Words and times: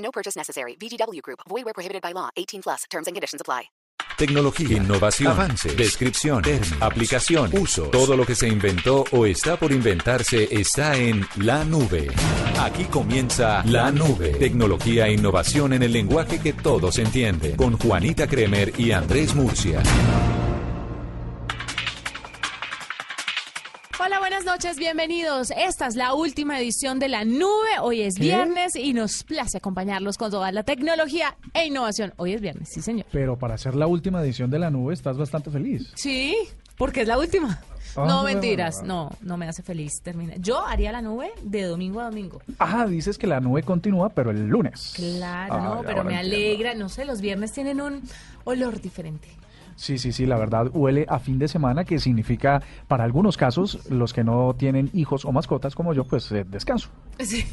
No 0.00 0.10
purchase 0.10 0.36
necessary. 0.36 0.76
VGW 0.76 1.22
Group. 1.22 1.40
Void 1.48 1.64
where 1.64 1.74
prohibited 1.74 2.02
by 2.02 2.12
law. 2.12 2.30
18 2.36 2.62
plus. 2.62 2.84
Terms 2.90 3.06
and 3.06 3.14
conditions 3.14 3.40
apply. 3.40 3.70
Tecnología, 4.16 4.76
innovación, 4.76 5.32
avances, 5.32 5.76
descripción, 5.76 6.42
términos, 6.42 6.82
aplicación, 6.82 7.50
uso. 7.56 7.84
Todo 7.84 8.16
lo 8.16 8.26
que 8.26 8.34
se 8.34 8.48
inventó 8.48 9.04
o 9.12 9.24
está 9.24 9.56
por 9.56 9.72
inventarse 9.72 10.46
está 10.50 10.96
en 10.96 11.26
la 11.36 11.64
nube. 11.64 12.08
Aquí 12.58 12.84
comienza 12.84 13.62
la 13.64 13.90
nube. 13.90 14.32
Tecnología 14.32 15.06
e 15.06 15.14
innovación 15.14 15.72
en 15.72 15.84
el 15.84 15.92
lenguaje 15.92 16.38
que 16.38 16.52
todos 16.52 16.98
entienden. 16.98 17.56
Con 17.56 17.78
Juanita 17.78 18.26
Kremer 18.26 18.78
y 18.78 18.92
Andrés 18.92 19.34
Murcia. 19.34 19.82
Hola, 24.10 24.18
buenas 24.18 24.44
noches, 24.44 24.76
bienvenidos. 24.76 25.52
Esta 25.56 25.86
es 25.86 25.94
la 25.94 26.14
última 26.14 26.58
edición 26.58 26.98
de 26.98 27.08
La 27.08 27.24
Nube. 27.24 27.78
Hoy 27.80 28.00
es 28.00 28.14
viernes 28.18 28.74
y 28.74 28.92
nos 28.92 29.22
place 29.22 29.58
acompañarlos 29.58 30.18
con 30.18 30.32
toda 30.32 30.50
la 30.50 30.64
tecnología 30.64 31.36
e 31.54 31.66
innovación. 31.66 32.12
Hoy 32.16 32.32
es 32.32 32.40
viernes, 32.40 32.70
sí, 32.72 32.82
señor. 32.82 33.06
Pero 33.12 33.38
para 33.38 33.54
hacer 33.54 33.76
la 33.76 33.86
última 33.86 34.20
edición 34.20 34.50
de 34.50 34.58
la 34.58 34.68
nube 34.68 34.94
estás 34.94 35.16
bastante 35.16 35.52
feliz. 35.52 35.92
Sí, 35.94 36.36
porque 36.76 37.02
es 37.02 37.06
la 37.06 37.18
última. 37.20 37.60
Ah, 37.94 38.04
no, 38.08 38.24
mentiras, 38.24 38.82
no, 38.82 39.10
no 39.20 39.36
me 39.36 39.46
hace 39.46 39.62
feliz 39.62 39.92
terminar. 40.02 40.40
Yo 40.40 40.66
haría 40.66 40.90
la 40.90 41.02
nube 41.02 41.30
de 41.42 41.62
domingo 41.62 42.00
a 42.00 42.06
domingo. 42.06 42.42
Ah, 42.58 42.86
dices 42.86 43.16
que 43.16 43.28
la 43.28 43.38
nube 43.38 43.62
continúa, 43.62 44.08
pero 44.08 44.32
el 44.32 44.44
lunes. 44.48 44.92
Claro, 44.96 45.54
Ah, 45.54 45.60
no, 45.76 45.82
pero 45.86 46.02
me 46.02 46.14
entiendo. 46.14 46.36
alegra. 46.36 46.74
No 46.74 46.88
sé, 46.88 47.04
los 47.04 47.20
viernes 47.20 47.52
tienen 47.52 47.80
un 47.80 48.02
olor 48.42 48.80
diferente. 48.80 49.28
Sí, 49.80 49.96
sí, 49.96 50.12
sí, 50.12 50.26
la 50.26 50.36
verdad 50.36 50.68
huele 50.74 51.06
a 51.08 51.18
fin 51.18 51.38
de 51.38 51.48
semana, 51.48 51.86
que 51.86 51.98
significa, 51.98 52.62
para 52.86 53.02
algunos 53.02 53.38
casos, 53.38 53.90
los 53.90 54.12
que 54.12 54.22
no 54.22 54.54
tienen 54.54 54.90
hijos 54.92 55.24
o 55.24 55.32
mascotas 55.32 55.74
como 55.74 55.94
yo, 55.94 56.04
pues 56.04 56.30
eh, 56.32 56.44
descanso. 56.46 56.90
Sí. 57.18 57.46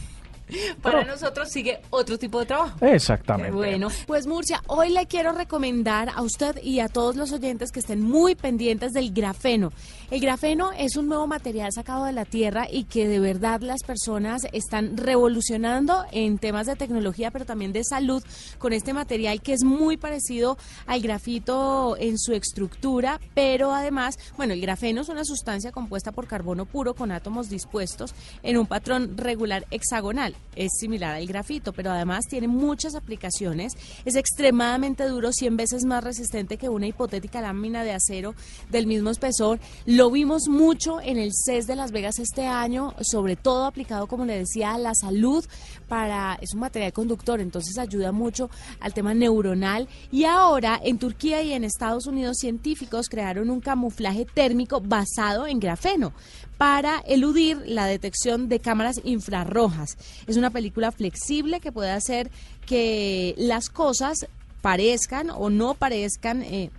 Para 0.82 1.00
Pero- 1.00 1.12
nosotros 1.12 1.50
sigue 1.50 1.80
otro 1.90 2.18
tipo 2.18 2.40
de 2.40 2.46
trabajo. 2.46 2.78
Exactamente. 2.86 3.52
Bueno, 3.52 3.90
pues 4.06 4.28
Murcia, 4.28 4.62
hoy 4.68 4.90
le 4.90 5.06
quiero 5.08 5.32
recomendar 5.32 6.10
a 6.10 6.22
usted 6.22 6.62
y 6.64 6.80
a 6.80 6.88
todos 6.88 7.16
los 7.16 7.32
oyentes 7.32 7.72
que 7.72 7.80
estén 7.80 8.02
muy 8.02 8.36
pendientes 8.36 8.94
del 8.94 9.12
grafeno. 9.14 9.72
El 10.10 10.22
grafeno 10.22 10.72
es 10.72 10.96
un 10.96 11.08
nuevo 11.08 11.28
material 11.28 11.72
sacado 11.74 12.06
de 12.06 12.14
la 12.14 12.24
tierra 12.24 12.68
y 12.72 12.86
que 12.86 13.08
de 13.08 13.20
verdad 13.20 13.60
las 13.62 13.84
personas 13.84 14.44
están 14.54 14.96
revolucionando 14.96 16.06
en 16.12 16.38
temas 16.38 16.66
de 16.68 16.76
tecnología, 16.78 17.30
pero 17.32 17.44
también 17.46 17.74
de 17.74 17.84
salud 17.84 18.24
con 18.58 18.72
este 18.72 18.94
material 18.94 19.42
que 19.42 19.52
es 19.54 19.64
muy 19.66 19.98
parecido 19.98 20.58
al 20.86 21.02
grafito 21.02 21.98
en 22.00 22.18
su 22.18 22.32
estructura, 22.34 23.20
pero 23.34 23.74
además, 23.74 24.18
bueno, 24.38 24.54
el 24.54 24.62
grafeno 24.62 25.02
es 25.02 25.10
una 25.10 25.26
sustancia 25.26 25.74
compuesta 25.74 26.14
por 26.14 26.28
carbono 26.28 26.66
puro 26.66 26.94
con 26.94 27.12
átomos 27.12 27.50
dispuestos 27.50 28.14
en 28.44 28.58
un 28.58 28.66
patrón 28.66 29.18
regular 29.18 29.66
hexagonal. 29.72 30.37
Es 30.56 30.72
similar 30.80 31.14
al 31.14 31.28
grafito, 31.28 31.72
pero 31.72 31.92
además 31.92 32.26
tiene 32.28 32.48
muchas 32.48 32.96
aplicaciones. 32.96 33.74
Es 34.06 34.16
extremadamente 34.16 35.06
duro, 35.06 35.32
100 35.32 35.56
veces 35.56 35.86
más 35.86 36.04
resistente 36.04 36.58
que 36.58 36.68
una 36.68 36.88
hipotética 36.88 37.42
lámina 37.42 37.84
de 37.84 37.94
acero 37.94 38.34
del 38.72 38.88
mismo 38.88 39.12
espesor. 39.12 39.60
Lo 39.86 40.10
vimos 40.10 40.48
mucho 40.48 41.00
en 41.00 41.18
el 41.20 41.32
CES 41.32 41.68
de 41.68 41.76
Las 41.76 41.92
Vegas 41.92 42.18
este 42.18 42.48
año, 42.48 42.96
sobre 43.02 43.36
todo 43.36 43.66
aplicado, 43.66 44.08
como 44.08 44.26
le 44.26 44.40
decía, 44.40 44.74
a 44.74 44.80
la 44.80 44.96
salud. 44.96 45.46
Para, 45.88 46.40
es 46.42 46.56
un 46.56 46.62
material 46.62 46.92
conductor, 46.92 47.40
entonces 47.40 47.78
ayuda 47.78 48.12
mucho 48.12 48.50
al 48.80 48.96
tema 48.96 49.14
neuronal. 49.14 49.88
Y 50.12 50.24
ahora 50.24 50.80
en 50.84 50.98
Turquía 50.98 51.44
y 51.44 51.54
en 51.54 51.66
Estados 51.66 52.08
Unidos 52.08 52.38
científicos 52.40 53.10
crearon 53.10 53.52
un 53.52 53.62
camuflaje 53.62 54.26
térmico 54.26 54.82
basado 54.82 55.46
en 55.46 55.60
grafeno 55.60 56.14
para 56.58 57.00
eludir 57.06 57.62
la 57.66 57.86
detección 57.86 58.50
de 58.50 58.60
cámaras 58.60 59.02
infrarrojas. 59.04 59.98
Es 60.26 60.38
una 60.38 60.50
película 60.50 60.92
flexible 60.92 61.60
que 61.60 61.72
puede 61.72 61.92
hacer 61.92 62.32
que 62.66 63.36
las 63.38 63.70
cosas 63.70 64.28
parezcan 64.62 65.30
o 65.30 65.50
no 65.50 65.76
parezcan 65.76 66.42
eh, 66.42 66.72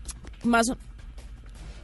más 0.43 0.73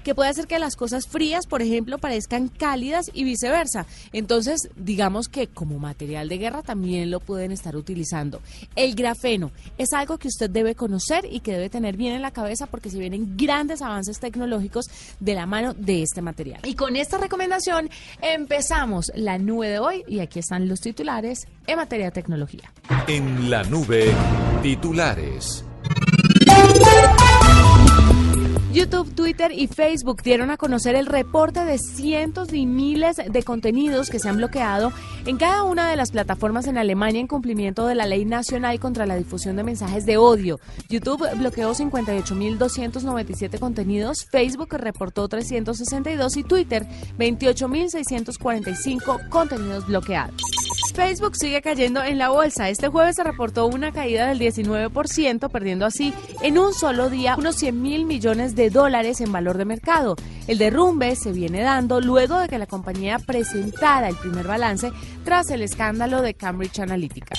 que 0.05 0.15
puede 0.15 0.31
hacer 0.31 0.47
que 0.47 0.59
las 0.59 0.77
cosas 0.77 1.09
frías, 1.09 1.47
por 1.47 1.63
ejemplo, 1.63 1.99
parezcan 1.99 2.49
cálidas 2.49 3.11
y 3.13 3.25
viceversa. 3.25 3.87
Entonces, 4.13 4.69
digamos 4.77 5.29
que 5.29 5.49
como 5.49 5.79
material 5.79 6.29
de 6.29 6.39
guerra 6.39 6.63
también 6.63 7.11
lo 7.11 7.19
pueden 7.19 7.51
estar 7.51 7.75
utilizando. 7.75 8.41
El 8.77 8.95
grafeno 8.95 9.51
es 9.79 9.93
algo 9.93 10.19
que 10.19 10.29
usted 10.29 10.51
debe 10.51 10.75
conocer 10.75 11.27
y 11.29 11.41
que 11.41 11.53
debe 11.53 11.71
tener 11.71 11.97
bien 11.97 12.15
en 12.15 12.23
la 12.23 12.31
cabeza 12.31 12.67
porque 12.67 12.91
se 12.91 12.99
vienen 12.99 13.37
grandes 13.37 13.83
avances 13.83 14.21
tecnológicos 14.21 14.87
de 15.19 15.35
la 15.35 15.47
mano 15.47 15.75
de 15.75 16.03
este 16.03 16.23
material. 16.23 16.61
Y 16.65 16.75
con 16.75 16.97
esta 16.97 17.19
recomendación 17.19 17.89
empezamos 18.21 19.11
la 19.15 19.39
nube 19.39 19.69
de 19.69 19.79
hoy 19.79 20.05
y 20.07 20.21
aquí 20.21 20.39
están 20.39 20.69
los 20.69 20.81
titulares 20.81 21.47
en 21.67 21.77
materia 21.77 22.07
de 22.07 22.13
tecnología. 22.13 22.73
En 23.09 23.51
la 23.51 23.63
nube, 23.65 24.13
titulares. 24.63 25.65
YouTube, 28.75 29.15
Twitter 29.15 29.53
y 29.53 29.69
Facebook 29.69 30.23
dieron 30.25 30.51
a 30.51 30.57
conocer 30.57 30.97
el 30.97 31.07
reporte 31.07 31.65
de 31.65 31.79
cientos 31.79 32.53
y 32.53 32.67
miles 32.67 33.19
de 33.25 33.43
contenidos 33.45 34.11
que 34.11 34.19
se 34.19 34.29
han 34.29 34.39
bloqueado 34.39 34.93
en 35.27 35.37
cada 35.37 35.63
una 35.63 35.89
de 35.89 35.95
las 35.95 36.11
plataformas 36.11 36.67
en 36.67 36.77
Alemania 36.77 37.21
en 37.21 37.29
cumplimiento 37.29 37.87
de 37.87 37.95
la 37.95 38.07
Ley 38.07 38.25
Nacional 38.25 38.81
contra 38.81 39.07
la 39.07 39.15
Difusión 39.15 39.55
de 39.55 39.63
Mensajes 39.63 40.07
de 40.07 40.17
Odio. 40.17 40.59
YouTube 40.89 41.25
bloqueó 41.37 41.73
58.297 41.73 43.61
contenidos, 43.61 44.27
Facebook 44.29 44.75
reportó 44.75 45.29
362 45.29 46.37
y 46.37 46.43
Twitter 46.43 46.85
28.645 47.17 49.29
contenidos 49.29 49.87
bloqueados. 49.87 50.54
Facebook 50.95 51.37
sigue 51.37 51.61
cayendo 51.61 52.03
en 52.03 52.19
la 52.19 52.29
bolsa. 52.29 52.69
Este 52.69 52.89
jueves 52.89 53.17
se 53.17 53.25
reportó 53.25 53.67
una 53.67 53.93
caída 53.93 54.29
del 54.29 54.39
19%, 54.39 55.51
perdiendo 55.51 55.87
así 55.87 56.15
en 56.41 56.57
un 56.57 56.73
solo 56.73 57.11
día 57.11 57.37
unos 57.37 57.57
100 57.57 57.83
mil 57.83 58.05
millones 58.05 58.55
de 58.55 58.71
dólares 58.71 59.21
en 59.21 59.33
valor 59.33 59.59
de 59.59 59.65
mercado. 59.65 60.15
El 60.47 60.59
derrumbe 60.59 61.17
se 61.17 61.33
viene 61.33 61.63
dando 61.63 62.01
luego 62.01 62.39
de 62.39 62.49
que 62.49 62.59
la 62.59 62.67
compañía 62.67 63.19
presentara 63.19 64.09
el 64.09 64.17
primer 64.17 64.47
balance 64.47 64.93
tras 65.25 65.51
el 65.51 65.63
escándalo 65.63 66.23
de 66.23 66.35
Cambridge 66.35 66.79
Analytica. 66.79 67.35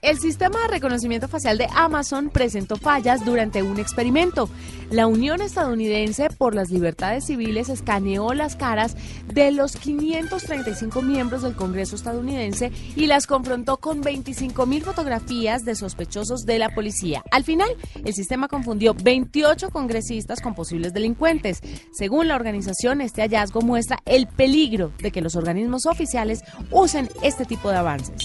El 0.00 0.18
sistema 0.20 0.60
de 0.62 0.68
reconocimiento 0.68 1.26
facial 1.26 1.58
de 1.58 1.66
Amazon 1.74 2.30
presentó 2.30 2.76
fallas 2.76 3.24
durante 3.24 3.64
un 3.64 3.80
experimento. 3.80 4.48
La 4.90 5.08
Unión 5.08 5.42
Estadounidense 5.42 6.30
por 6.30 6.54
las 6.54 6.70
Libertades 6.70 7.24
Civiles 7.26 7.68
escaneó 7.68 8.32
las 8.32 8.54
caras 8.54 8.96
de 9.26 9.50
los 9.50 9.76
535 9.76 11.02
miembros 11.02 11.42
del 11.42 11.56
Congreso 11.56 11.96
estadounidense 11.96 12.70
y 12.94 13.06
las 13.06 13.26
confrontó 13.26 13.78
con 13.78 14.00
25 14.00 14.66
mil 14.66 14.82
fotografías 14.82 15.64
de 15.64 15.74
sospechosos 15.74 16.46
de 16.46 16.60
la 16.60 16.70
policía. 16.70 17.24
Al 17.32 17.42
final, 17.42 17.68
el 18.04 18.14
sistema 18.14 18.46
confundió 18.46 18.94
28 18.94 19.70
congresistas 19.70 20.40
con 20.40 20.54
posibles 20.54 20.94
delincuentes. 20.94 21.60
Según 21.92 22.28
la 22.28 22.36
organización, 22.36 23.00
este 23.00 23.22
hallazgo 23.22 23.62
muestra 23.62 23.98
el 24.06 24.28
peligro 24.28 24.92
de 25.02 25.10
que 25.10 25.22
los 25.22 25.34
organismos 25.34 25.86
oficiales 25.86 26.44
usen 26.70 27.10
este 27.22 27.44
tipo 27.44 27.68
de 27.70 27.76
avances. 27.76 28.22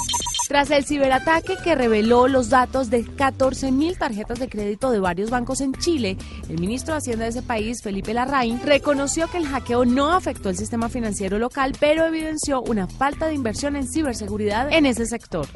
Tras 0.53 0.69
el 0.69 0.85
ciberataque 0.85 1.55
que 1.63 1.73
reveló 1.73 2.27
los 2.27 2.51
datos 2.51 2.91
de 2.91 3.03
14.000 3.03 3.97
tarjetas 3.97 4.37
de 4.37 4.47
crédito 4.47 4.91
de 4.91 4.99
varios 4.99 5.31
bancos 5.31 5.61
en 5.61 5.73
Chile, 5.73 6.15
el 6.47 6.59
ministro 6.59 6.93
de 6.93 6.99
Hacienda 6.99 7.23
de 7.23 7.31
ese 7.31 7.41
país, 7.41 7.81
Felipe 7.81 8.13
Larraín, 8.13 8.61
reconoció 8.63 9.27
que 9.31 9.37
el 9.37 9.47
hackeo 9.47 9.83
no 9.83 10.11
afectó 10.11 10.49
el 10.49 10.55
sistema 10.55 10.89
financiero 10.89 11.39
local, 11.39 11.73
pero 11.79 12.05
evidenció 12.05 12.61
una 12.61 12.85
falta 12.85 13.25
de 13.25 13.33
inversión 13.33 13.75
en 13.75 13.87
ciberseguridad 13.87 14.71
en 14.71 14.85
ese 14.85 15.07
sector. 15.07 15.47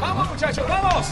¡Vamos, 0.00 0.30
muchachos, 0.30 0.64
vamos! 0.68 1.08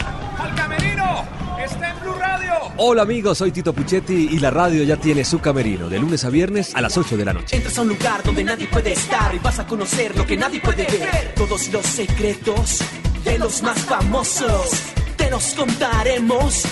Hola 2.79 3.01
amigos, 3.01 3.39
soy 3.39 3.51
Tito 3.51 3.73
Puchetti 3.73 4.29
y 4.31 4.37
la 4.37 4.51
radio 4.51 4.83
ya 4.83 4.97
tiene 4.97 5.25
su 5.25 5.39
camerino 5.39 5.89
de 5.89 5.97
lunes 5.97 6.23
a 6.25 6.29
viernes 6.29 6.75
a 6.75 6.81
las 6.81 6.95
8 6.95 7.17
de 7.17 7.25
la 7.25 7.33
noche. 7.33 7.55
Entras 7.55 7.75
a 7.79 7.81
un 7.81 7.87
lugar 7.87 8.21
donde 8.23 8.43
nadie 8.43 8.67
puede 8.67 8.93
estar 8.93 9.33
y 9.33 9.39
vas 9.39 9.57
a 9.57 9.65
conocer 9.65 10.15
lo 10.15 10.27
que 10.27 10.37
nadie 10.37 10.61
puede 10.61 10.85
ver. 10.85 11.33
Todos 11.35 11.73
los 11.73 11.83
secretos 11.83 12.81
de 13.23 13.39
los 13.39 13.63
más 13.63 13.79
famosos 13.79 14.69
te 15.15 15.27
los 15.31 15.43
contaremos. 15.55 16.65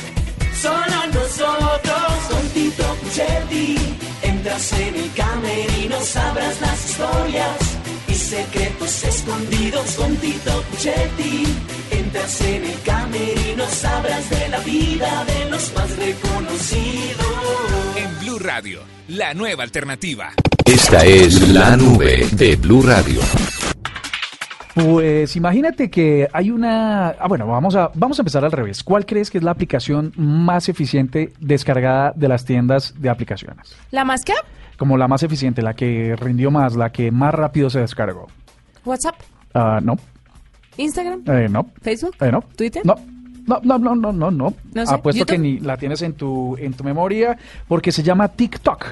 Solo 0.62 1.08
nosotros 1.12 2.14
con 2.30 2.50
Tito 2.50 2.96
Puchetti. 3.02 3.76
Entras 4.22 4.74
en 4.74 4.96
el 4.96 5.12
camerino, 5.14 6.00
sabrás 6.02 6.62
las 6.62 6.90
historias 6.90 7.58
y 8.08 8.14
secretos 8.14 9.04
escondidos 9.06 9.96
con 9.96 10.16
Tito 10.18 10.64
Puchetti. 10.70 11.48
Entras 11.90 12.42
en 12.42 12.66
el 12.66 12.82
camerino, 12.84 13.45
sabrás 13.70 14.30
de 14.30 14.50
la 14.50 14.60
vida 14.60 15.26
de 15.26 15.50
los 15.50 15.74
más 15.76 15.98
reconocidos. 15.98 17.26
En 17.98 18.20
Blue 18.26 18.40
Radio, 18.40 18.80
la 19.10 19.34
nueva 19.34 19.64
alternativa. 19.64 20.30
Esta 20.66 21.04
es 21.06 21.50
la 21.50 21.76
nube 21.78 22.28
de 22.32 22.56
Blue 22.56 22.82
Radio. 22.82 23.20
Pues 24.74 25.36
imagínate 25.38 25.90
que 25.90 26.28
hay 26.34 26.52
una... 26.52 27.10
Ah, 27.10 27.28
bueno, 27.30 27.48
vamos 27.48 27.76
a, 27.76 27.92
vamos 27.94 28.20
a 28.20 28.24
empezar 28.24 28.44
al 28.44 28.52
revés. 28.52 28.84
¿Cuál 28.84 29.06
crees 29.06 29.30
que 29.32 29.38
es 29.38 29.44
la 29.44 29.52
aplicación 29.52 30.12
más 30.18 30.68
eficiente 30.68 31.32
descargada 31.40 32.12
de 32.16 32.28
las 32.28 32.44
tiendas 32.44 32.94
de 32.98 33.10
aplicaciones? 33.10 33.74
¿La 33.92 34.04
más 34.04 34.26
qué? 34.26 34.34
Como 34.78 34.98
la 34.98 35.08
más 35.08 35.24
eficiente, 35.24 35.62
la 35.62 35.76
que 35.76 36.18
rindió 36.20 36.52
más, 36.52 36.76
la 36.76 36.92
que 36.92 37.10
más 37.10 37.34
rápido 37.34 37.70
se 37.70 37.80
descargó. 37.80 38.28
¿WhatsApp? 38.84 39.16
Ah, 39.54 39.80
no, 39.82 39.96
¿Instagram? 40.76 41.24
eh, 41.28 41.48
no, 41.50 41.72
¿Facebook? 41.82 42.14
eh, 42.20 42.30
no. 42.30 42.42
¿Twitter? 42.58 42.86
No. 42.86 42.96
No, 43.46 43.60
no, 43.64 43.78
no, 43.78 43.96
no, 43.96 44.12
no, 44.12 44.32
no. 44.32 44.54
No 44.74 44.86
sé, 44.86 44.94
Apuesto 44.94 45.20
¿YouTube? 45.20 45.32
que 45.32 45.38
ni 45.38 45.60
la 45.60 45.78
tienes 45.78 46.02
en 46.02 46.14
tu, 46.14 46.58
en 46.58 46.74
tu 46.74 46.84
memoria 46.84 47.38
porque 47.68 47.92
se 47.92 48.04
llama 48.04 48.28
TikTok. 48.28 48.86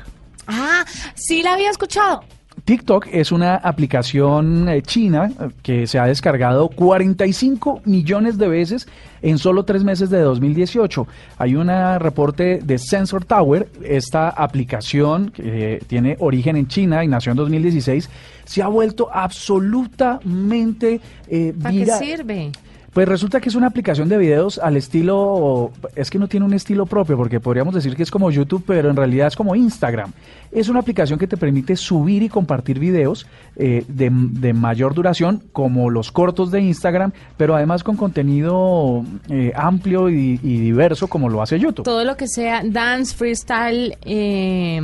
Ah, 0.47 0.85
sí 1.15 1.41
la 1.41 1.53
había 1.53 1.69
escuchado. 1.69 2.23
TikTok 2.65 3.07
es 3.11 3.31
una 3.31 3.55
aplicación 3.55 4.69
eh, 4.69 4.81
china 4.83 5.31
eh, 5.39 5.49
que 5.63 5.87
se 5.87 5.99
ha 5.99 6.05
descargado 6.05 6.69
45 6.69 7.81
millones 7.85 8.37
de 8.37 8.47
veces 8.47 8.87
en 9.21 9.37
solo 9.37 9.65
tres 9.65 9.83
meses 9.83 10.09
de 10.09 10.19
2018. 10.19 11.07
Hay 11.39 11.55
un 11.55 11.67
reporte 11.99 12.59
de 12.63 12.77
Sensor 12.77 13.25
Tower. 13.25 13.69
Esta 13.83 14.29
aplicación 14.29 15.31
que 15.31 15.75
eh, 15.75 15.79
tiene 15.87 16.15
origen 16.19 16.55
en 16.55 16.67
China 16.67 17.03
y 17.03 17.07
nació 17.07 17.31
en 17.31 17.37
2016 17.37 18.09
se 18.45 18.61
ha 18.61 18.67
vuelto 18.67 19.09
absolutamente 19.11 20.99
eh, 21.27 21.53
¿Para 21.61 21.73
qué 21.73 21.85
sirve? 21.85 22.51
Pues 22.93 23.07
resulta 23.07 23.41
que 23.41 23.49
es 23.49 23.55
una 23.55 23.67
aplicación 23.67 24.07
de 24.07 24.19
videos 24.19 24.59
al 24.59 24.77
estilo, 24.77 25.71
es 25.95 26.11
que 26.11 26.19
no 26.19 26.27
tiene 26.27 26.45
un 26.45 26.53
estilo 26.53 26.85
propio, 26.85 27.17
porque 27.17 27.39
podríamos 27.39 27.73
decir 27.73 27.95
que 27.95 28.03
es 28.03 28.11
como 28.11 28.29
YouTube, 28.29 28.63
pero 28.67 28.91
en 28.91 28.95
realidad 28.95 29.27
es 29.27 29.35
como 29.35 29.55
Instagram. 29.55 30.11
Es 30.51 30.69
una 30.69 30.81
aplicación 30.81 31.17
que 31.17 31.25
te 31.25 31.35
permite 31.35 31.75
subir 31.75 32.21
y 32.21 32.29
compartir 32.29 32.77
videos 32.77 33.25
eh, 33.55 33.83
de, 33.87 34.11
de 34.13 34.53
mayor 34.53 34.93
duración, 34.93 35.41
como 35.53 35.89
los 35.89 36.11
cortos 36.11 36.51
de 36.51 36.61
Instagram, 36.61 37.13
pero 37.35 37.55
además 37.55 37.83
con 37.83 37.97
contenido 37.97 39.03
eh, 39.27 39.51
amplio 39.55 40.11
y, 40.11 40.39
y 40.43 40.57
diverso, 40.59 41.07
como 41.07 41.29
lo 41.29 41.41
hace 41.41 41.57
YouTube. 41.57 41.85
Todo 41.85 42.03
lo 42.03 42.15
que 42.15 42.27
sea 42.27 42.61
dance, 42.63 43.15
freestyle 43.15 43.97
eh, 44.03 44.81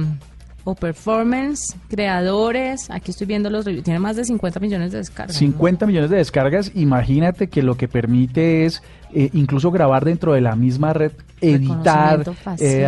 o 0.70 0.76
performance, 0.76 1.76
creadores. 1.90 2.90
Aquí 2.90 3.12
estoy 3.12 3.28
viendo 3.28 3.50
los 3.50 3.66
reviews. 3.66 3.84
Tiene 3.84 4.00
más 4.00 4.16
de 4.16 4.26
50 4.26 4.60
millones 4.60 4.92
de 4.92 5.00
descargas. 5.00 5.36
¿no? 5.36 5.40
50 5.40 5.86
millones 5.86 6.10
de 6.10 6.18
descargas, 6.18 6.72
imagínate 6.76 7.48
que 7.48 7.62
lo 7.64 7.76
que 7.76 7.88
permite 7.88 8.66
es 8.66 8.82
eh, 9.14 9.30
incluso 9.34 9.72
grabar 9.72 10.06
dentro 10.06 10.34
de 10.34 10.42
la 10.42 10.56
misma 10.56 10.94
red, 10.94 11.12
editar 11.42 12.24
eh, 12.60 12.86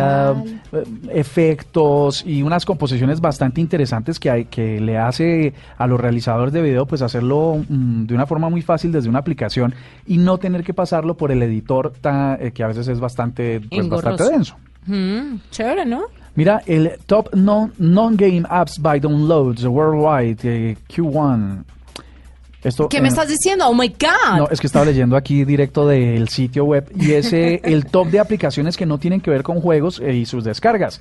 efectos 1.12 2.24
y 2.26 2.42
unas 2.42 2.64
composiciones 2.64 3.20
bastante 3.20 3.60
interesantes 3.60 4.18
que, 4.20 4.30
hay, 4.30 4.44
que 4.46 4.80
le 4.80 4.98
hace 4.98 5.54
a 5.78 5.86
los 5.86 6.00
realizadores 6.00 6.52
de 6.52 6.62
video 6.62 6.86
pues 6.86 7.02
hacerlo 7.02 7.64
mm, 7.68 8.04
de 8.06 8.14
una 8.14 8.26
forma 8.26 8.48
muy 8.50 8.62
fácil 8.62 8.92
desde 8.92 9.08
una 9.08 9.18
aplicación 9.20 9.74
y 10.06 10.18
no 10.18 10.38
tener 10.38 10.62
que 10.64 10.74
pasarlo 10.74 11.16
por 11.16 11.32
el 11.32 11.42
editor 11.42 11.92
ta- 12.00 12.36
eh, 12.40 12.52
que 12.52 12.62
a 12.62 12.68
veces 12.68 12.88
es 12.88 13.00
bastante, 13.00 13.60
pues, 13.60 13.88
bastante 13.88 14.24
denso. 14.30 14.56
Mm, 14.86 15.36
chévere, 15.50 15.84
¿no? 15.86 16.02
Mira, 16.34 16.62
el 16.66 16.92
Top 17.06 17.34
non- 17.34 17.72
Non-Game 17.78 18.44
Apps 18.48 18.78
by 18.80 19.00
Downloads 19.00 19.64
Worldwide 19.64 20.38
eh, 20.44 20.76
Q1. 20.88 21.64
Esto, 22.62 22.88
¿Qué 22.88 23.00
me 23.00 23.08
eh, 23.08 23.10
estás 23.10 23.28
diciendo? 23.28 23.66
Oh 23.66 23.74
my 23.74 23.88
God. 23.88 24.38
no, 24.38 24.48
es 24.48 24.60
que 24.60 24.68
estaba 24.68 24.84
leyendo 24.84 25.16
aquí 25.16 25.44
directo 25.44 25.86
del 25.86 26.28
sitio 26.28 26.64
web 26.64 26.90
y 26.94 27.12
es 27.12 27.32
eh, 27.32 27.60
el 27.64 27.86
top 27.86 28.08
de 28.08 28.20
aplicaciones 28.20 28.76
que 28.76 28.86
no 28.86 28.98
tienen 28.98 29.20
que 29.20 29.30
ver 29.30 29.42
con 29.42 29.60
juegos 29.60 30.00
eh, 30.00 30.14
y 30.14 30.26
sus 30.26 30.44
descargas. 30.44 31.00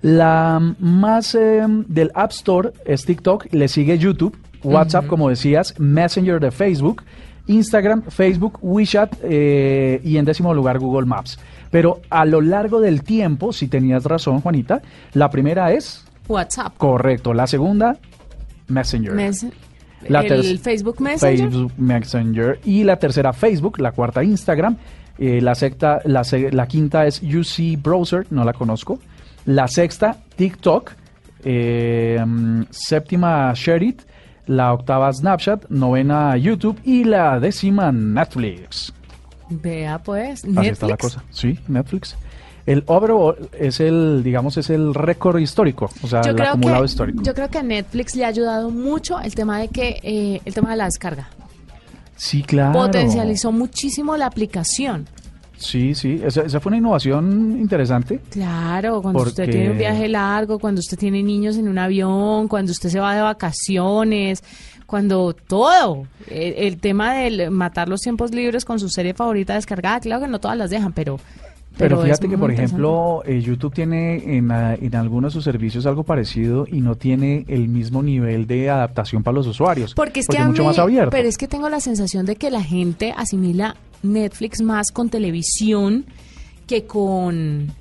La 0.00 0.58
más 0.80 1.32
del 1.32 2.10
App 2.14 2.32
Store 2.32 2.70
es 2.84 3.04
TikTok, 3.04 3.52
le 3.52 3.68
sigue 3.68 3.98
YouTube, 3.98 4.36
WhatsApp, 4.64 5.06
como 5.06 5.28
decías, 5.28 5.78
Messenger 5.78 6.40
de 6.40 6.50
Facebook, 6.50 7.04
Instagram, 7.46 8.02
Facebook, 8.08 8.58
WeChat 8.62 9.16
eh, 9.22 10.00
y 10.02 10.16
en 10.16 10.24
décimo 10.24 10.54
lugar 10.54 10.78
Google 10.78 11.06
Maps. 11.06 11.38
Pero 11.72 12.02
a 12.10 12.24
lo 12.24 12.40
largo 12.40 12.80
del 12.80 13.02
tiempo, 13.02 13.52
si 13.52 13.66
tenías 13.66 14.04
razón, 14.04 14.40
Juanita, 14.42 14.80
la 15.14 15.28
primera 15.30 15.72
es 15.72 16.04
WhatsApp. 16.28 16.76
correcto, 16.76 17.34
la 17.34 17.48
segunda, 17.48 17.96
Messenger. 18.68 19.12
Mes- 19.14 19.46
La 20.08 20.20
el 20.20 20.58
Facebook 20.58 21.00
Messenger. 21.00 21.38
Facebook 21.50 21.72
Messenger. 21.78 22.60
Y 22.64 22.84
la 22.84 22.96
tercera, 22.96 23.32
Facebook. 23.32 23.78
La 23.80 23.92
cuarta, 23.92 24.22
Instagram. 24.22 24.76
Eh, 25.18 25.40
la, 25.40 25.54
sexta, 25.54 26.00
la, 26.04 26.66
quinta 26.66 27.06
es 27.06 27.22
UC 27.22 27.80
Browser, 27.80 28.26
no 28.30 28.44
la 28.44 28.52
conozco. 28.52 28.98
La 29.46 29.66
sexta, 29.68 30.16
TikTok. 30.36 30.92
Eh, 31.44 32.18
séptima, 32.70 33.52
Sharit. 33.54 34.02
La 34.46 34.72
octava, 34.72 35.12
Snapchat. 35.12 35.68
Novena, 35.70 36.36
YouTube. 36.36 36.78
Y 36.84 37.04
la 37.04 37.38
décima, 37.38 37.92
Netflix. 37.92 38.92
Vea 39.60 39.98
pues, 40.02 40.44
Así 40.44 40.68
está 40.68 40.86
la 40.86 40.92
Netflix. 40.94 40.96
cosa. 40.98 41.24
Sí, 41.30 41.58
Netflix. 41.68 42.16
El 42.64 42.84
overall 42.86 43.34
es 43.58 43.80
el, 43.80 44.22
digamos, 44.22 44.56
es 44.56 44.70
el 44.70 44.94
récord 44.94 45.38
histórico, 45.40 45.90
o 46.02 46.06
sea, 46.06 46.22
Yo 46.22 46.30
el 46.30 46.40
acumulado 46.42 46.82
que, 46.82 46.86
histórico. 46.86 47.22
yo 47.22 47.34
creo 47.34 47.50
que 47.50 47.58
a 47.58 47.62
Netflix 47.64 48.14
le 48.14 48.24
ha 48.24 48.28
ayudado 48.28 48.70
mucho 48.70 49.18
el 49.20 49.34
tema 49.34 49.58
de 49.58 49.66
que 49.68 49.98
eh, 50.02 50.40
el 50.44 50.54
tema 50.54 50.70
de 50.70 50.76
la 50.76 50.84
descarga 50.84 51.28
sí, 52.14 52.42
claro. 52.44 52.72
potencializó 52.72 53.50
muchísimo 53.50 54.16
la 54.16 54.26
aplicación. 54.26 55.08
Sí, 55.56 55.94
sí, 55.94 56.20
esa, 56.24 56.42
esa 56.42 56.58
fue 56.58 56.70
una 56.70 56.78
innovación 56.78 57.56
interesante. 57.60 58.20
Claro, 58.30 59.00
cuando 59.00 59.22
usted 59.22 59.48
tiene 59.48 59.70
un 59.70 59.78
viaje 59.78 60.08
largo, 60.08 60.58
cuando 60.58 60.80
usted 60.80 60.98
tiene 60.98 61.22
niños 61.22 61.56
en 61.56 61.68
un 61.68 61.78
avión, 61.78 62.48
cuando 62.48 62.72
usted 62.72 62.88
se 62.88 62.98
va 62.98 63.14
de 63.14 63.22
vacaciones, 63.22 64.42
cuando 64.92 65.32
todo. 65.34 66.06
El, 66.28 66.52
el 66.58 66.76
tema 66.78 67.14
de 67.14 67.48
matar 67.48 67.88
los 67.88 68.02
tiempos 68.02 68.30
libres 68.34 68.66
con 68.66 68.78
su 68.78 68.90
serie 68.90 69.14
favorita 69.14 69.54
descargada, 69.54 69.98
claro 70.00 70.20
que 70.20 70.28
no 70.28 70.38
todas 70.38 70.58
las 70.58 70.68
dejan, 70.68 70.92
pero... 70.92 71.18
Pero, 71.78 72.02
fíjate 72.02 72.28
que, 72.28 72.36
por 72.36 72.50
ejemplo, 72.50 73.22
eh, 73.24 73.40
YouTube 73.40 73.72
tiene 73.72 74.36
en, 74.36 74.50
ah, 74.52 74.74
en 74.74 74.94
algunos 74.94 75.32
de 75.32 75.38
sus 75.38 75.44
servicios 75.44 75.86
algo 75.86 76.02
parecido 76.04 76.66
y 76.70 76.82
no 76.82 76.96
tiene 76.96 77.46
el 77.48 77.68
mismo 77.68 78.02
nivel 78.02 78.46
de 78.46 78.68
adaptación 78.68 79.22
para 79.22 79.36
los 79.36 79.46
usuarios. 79.46 79.94
Porque 79.94 80.20
es 80.20 80.26
que 80.28 80.36
es 80.36 80.46
mucho 80.46 80.60
mí- 80.60 80.68
más 80.68 80.78
abierto. 80.78 81.08
Pero 81.10 81.26
es 81.26 81.38
que 81.38 81.48
tengo 81.48 81.70
la 81.70 81.80
sensación 81.80 82.26
de 82.26 82.36
que 82.36 82.50
la 82.50 82.62
gente 82.62 83.14
asimila 83.16 83.76
Netflix 84.02 84.60
más 84.60 84.92
con 84.92 85.08
televisión 85.08 86.04
que 86.66 86.84
con 86.84 87.72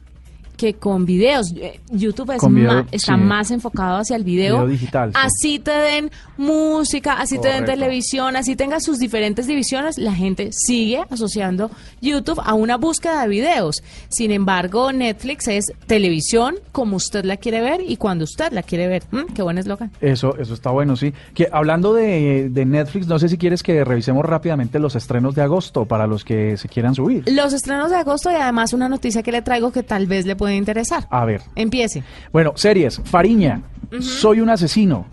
que 0.61 0.75
con 0.75 1.07
videos. 1.07 1.51
Eh, 1.57 1.79
YouTube 1.89 2.29
es 2.35 2.47
video, 2.47 2.71
ma- 2.71 2.87
está 2.91 3.15
sí. 3.15 3.19
más 3.19 3.49
enfocado 3.49 3.97
hacia 3.97 4.15
el 4.15 4.23
video. 4.23 4.57
Video 4.57 4.67
digital, 4.67 5.11
sí. 5.11 5.17
Así 5.19 5.57
te 5.59 5.71
den 5.71 6.11
música, 6.37 7.13
así 7.13 7.39
te 7.39 7.47
den 7.47 7.65
televisión, 7.65 8.35
así 8.35 8.55
tenga 8.55 8.79
sus 8.79 8.99
diferentes 8.99 9.47
divisiones, 9.47 9.97
la 9.97 10.13
gente 10.13 10.49
sigue 10.51 11.01
asociando 11.09 11.71
YouTube 11.99 12.39
a 12.45 12.53
una 12.53 12.77
búsqueda 12.77 13.23
de 13.23 13.27
videos. 13.29 13.81
Sin 14.09 14.29
embargo, 14.31 14.91
Netflix 14.91 15.47
es 15.47 15.65
televisión 15.87 16.55
como 16.71 16.97
usted 16.97 17.25
la 17.25 17.37
quiere 17.37 17.61
ver 17.61 17.81
y 17.87 17.97
cuando 17.97 18.25
usted 18.25 18.51
la 18.51 18.61
quiere 18.61 18.87
ver. 18.87 19.01
Mm, 19.09 19.33
qué 19.33 19.41
buen 19.41 19.57
eslogan. 19.57 19.91
Eso, 19.99 20.37
eso 20.37 20.53
está 20.53 20.69
bueno, 20.69 20.95
sí. 20.95 21.11
Que 21.33 21.47
hablando 21.51 21.91
de, 21.93 22.49
de 22.51 22.65
Netflix, 22.65 23.07
no 23.07 23.17
sé 23.17 23.29
si 23.29 23.37
quieres 23.39 23.63
que 23.63 23.83
revisemos 23.83 24.23
rápidamente 24.25 24.77
los 24.77 24.95
estrenos 24.95 25.33
de 25.33 25.41
agosto 25.41 25.85
para 25.85 26.05
los 26.05 26.23
que 26.23 26.55
se 26.57 26.67
quieran 26.69 26.93
subir. 26.93 27.23
Los 27.25 27.53
estrenos 27.53 27.89
de 27.89 27.95
agosto 27.95 28.29
y 28.31 28.35
además 28.35 28.73
una 28.73 28.87
noticia 28.89 29.23
que 29.23 29.31
le 29.31 29.41
traigo 29.41 29.71
que 29.71 29.81
tal 29.81 30.05
vez 30.05 30.25
le 30.27 30.35
puede 30.35 30.50
interesar. 30.55 31.07
A 31.09 31.25
ver. 31.25 31.41
Empiece. 31.55 32.03
Bueno, 32.31 32.53
series. 32.55 33.01
Fariña. 33.03 33.61
Soy 33.99 34.39
un 34.39 34.49
asesino. 34.49 35.05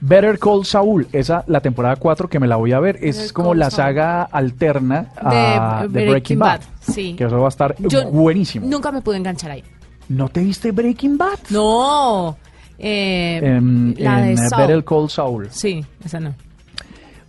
Better 0.00 0.38
Call 0.38 0.64
Saul. 0.64 1.06
Esa, 1.12 1.44
la 1.46 1.60
temporada 1.60 1.96
4 1.96 2.28
que 2.28 2.40
me 2.40 2.46
la 2.46 2.56
voy 2.56 2.72
a 2.72 2.80
ver. 2.80 2.96
Es 3.02 3.16
Better 3.18 3.32
como 3.32 3.50
Call 3.50 3.58
la 3.58 3.70
Saul. 3.70 3.76
saga 3.88 4.22
alterna 4.22 5.08
De 5.30 5.36
a, 5.36 5.86
de 5.88 6.08
Breaking, 6.08 6.38
Bad. 6.38 6.60
sí. 6.80 7.14
Que 7.16 7.24
eso 7.24 7.38
va 7.38 7.46
a 7.46 7.48
estar 7.48 7.74
Yo 7.78 8.06
buenísimo. 8.10 8.66
Nunca 8.66 8.90
me 8.92 9.02
pude 9.02 9.16
enganchar 9.18 9.50
ahí. 9.50 9.64
¿No 10.08 10.28
te 10.28 10.40
viste 10.40 10.72
Breaking 10.72 11.18
Bad? 11.18 11.38
No. 11.50 12.36
Eh, 12.78 13.40
En, 13.42 13.94
la 13.98 14.22
de 14.22 14.30
en, 14.30 14.38
Saul. 14.38 14.62
Better 14.66 14.84
Call 14.84 15.10
Saul. 15.10 15.48
Sí, 15.50 15.84
esa 16.04 16.18
no. 16.18 16.34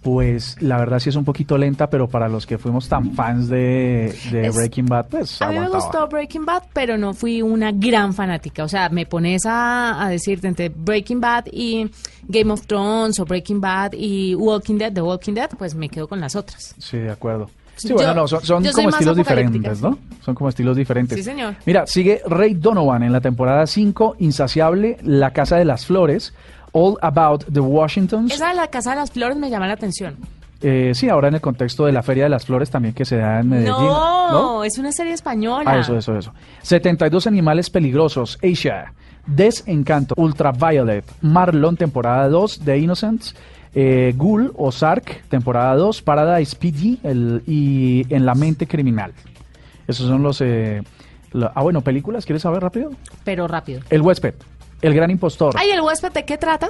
Pues 0.02 0.58
la 0.62 0.78
verdad 0.80 0.98
sí 1.00 1.10
es 1.10 1.16
un 1.16 1.24
poquito 1.26 1.60
lenta, 1.60 1.88
pero 1.88 2.08
para 2.08 2.28
los 2.28 2.48
que 2.48 2.58
fuimos 2.58 2.90
tan 2.90 3.12
fans 3.14 3.48
de, 3.50 4.12
de 4.32 4.48
Es- 4.48 4.56
Breaking 4.56 4.88
Bad, 4.88 5.06
pues 5.10 5.40
A 5.44 5.50
mí 5.50 5.60
me 5.60 5.70
gustó 5.70 6.08
Breaking 6.08 6.44
Bad, 6.44 6.64
pero 6.74 6.98
no 6.98 7.14
fui 7.14 7.44
una 7.44 7.72
gran 7.72 8.12
fanática. 8.16 8.64
O 8.64 8.68
sea, 8.68 8.90
me 8.90 9.06
pones 9.06 9.46
a, 9.46 10.04
a 10.04 10.10
decirte 10.10 10.48
entre 10.48 10.70
Breaking 10.70 11.22
Bad 11.22 11.46
y 11.52 11.88
Game 12.28 12.52
of 12.52 12.66
Thrones 12.66 13.20
o 13.20 13.26
Breaking 13.26 13.62
Bad 13.62 13.92
y 13.94 14.34
Walking 14.34 14.80
Dead, 14.80 14.92
The 14.92 15.04
Walking 15.04 15.34
Dead, 15.34 15.50
pues 15.56 15.76
me 15.76 15.88
quedo 15.88 16.08
con 16.08 16.20
las 16.20 16.36
otras. 16.36 16.74
Sí, 16.80 16.98
de 16.98 17.12
acuerdo. 17.12 17.52
Sí, 17.76 17.90
Yo- 17.90 17.96
bueno, 17.96 18.14
no, 18.16 18.28
son, 18.28 18.42
son 18.44 18.64
como 18.64 18.90
estilos 18.90 19.16
diferentes, 19.18 19.82
¿no? 19.82 20.00
Son 20.26 20.34
como 20.34 20.50
estilos 20.50 20.76
diferentes. 20.78 21.16
Sí, 21.18 21.24
señor. 21.24 21.56
Mira, 21.66 21.86
sigue 21.86 22.22
Ray 22.28 22.56
Donovan 22.56 23.04
en 23.04 23.12
la 23.12 23.22
temporada 23.22 23.68
5, 23.68 24.16
Insaciable, 24.20 24.98
La 25.04 25.32
Casa 25.32 25.58
de 25.58 25.66
las 25.66 25.86
Flores, 25.86 26.34
All 26.74 26.98
About 27.02 27.46
the 27.52 27.60
Washingtons. 27.60 28.34
Esa 28.34 28.50
de 28.50 28.56
la 28.56 28.68
Casa 28.68 28.92
de 28.92 28.98
las 28.98 29.12
Flores 29.12 29.38
me 29.38 29.50
llama 29.50 29.68
la 29.68 29.74
atención. 29.74 30.16
Eh, 30.64 30.92
sí, 30.94 31.10
ahora 31.10 31.28
en 31.30 31.34
el 31.36 31.42
contexto 31.42 31.86
de 31.86 31.92
la 31.92 32.04
Feria 32.04 32.26
de 32.26 32.30
las 32.30 32.46
Flores 32.46 32.70
también 32.70 32.94
que 32.94 33.04
se 33.04 33.18
da 33.18 33.40
en 33.40 33.50
Medellín. 33.50 33.74
No, 33.74 34.64
es 34.64 34.78
una 34.78 34.92
serie 34.92 35.14
española. 35.14 35.64
Ah, 35.66 35.80
eso, 35.80 35.98
eso, 35.98 36.16
eso. 36.18 36.34
72 36.62 37.26
animales 37.28 37.70
peligrosos, 37.70 38.38
Asia. 38.44 38.94
Desencanto, 39.26 40.14
Ultraviolet, 40.18 41.04
Marlon, 41.22 41.78
temporada 41.78 42.28
2, 42.30 42.62
The 42.64 42.78
Innocents, 42.78 43.36
eh, 43.74 44.14
Ghoul 44.16 44.52
o 44.56 44.72
Sark, 44.72 45.24
temporada 45.30 45.76
2, 45.76 46.02
Paradise 46.02 46.56
PG 46.56 47.00
el, 47.08 47.42
y 47.48 48.06
En 48.14 48.26
la 48.26 48.36
mente 48.36 48.68
criminal. 48.68 49.14
Esos 49.88 50.08
son 50.08 50.22
los... 50.24 50.42
eh, 50.42 50.82
la- 51.34 51.52
ah, 51.56 51.62
bueno, 51.64 51.82
películas, 51.82 52.26
¿quieres 52.26 52.42
saber 52.44 52.62
rápido? 52.62 52.92
Pero 53.24 53.48
rápido. 53.48 53.82
El 53.90 54.02
huésped, 54.02 54.34
El 54.82 54.94
gran 54.94 55.12
impostor. 55.12 55.56
Ay, 55.58 55.72
¿el 55.72 55.82
huésped 55.82 56.12
de 56.12 56.26
qué 56.26 56.38
trata? 56.38 56.70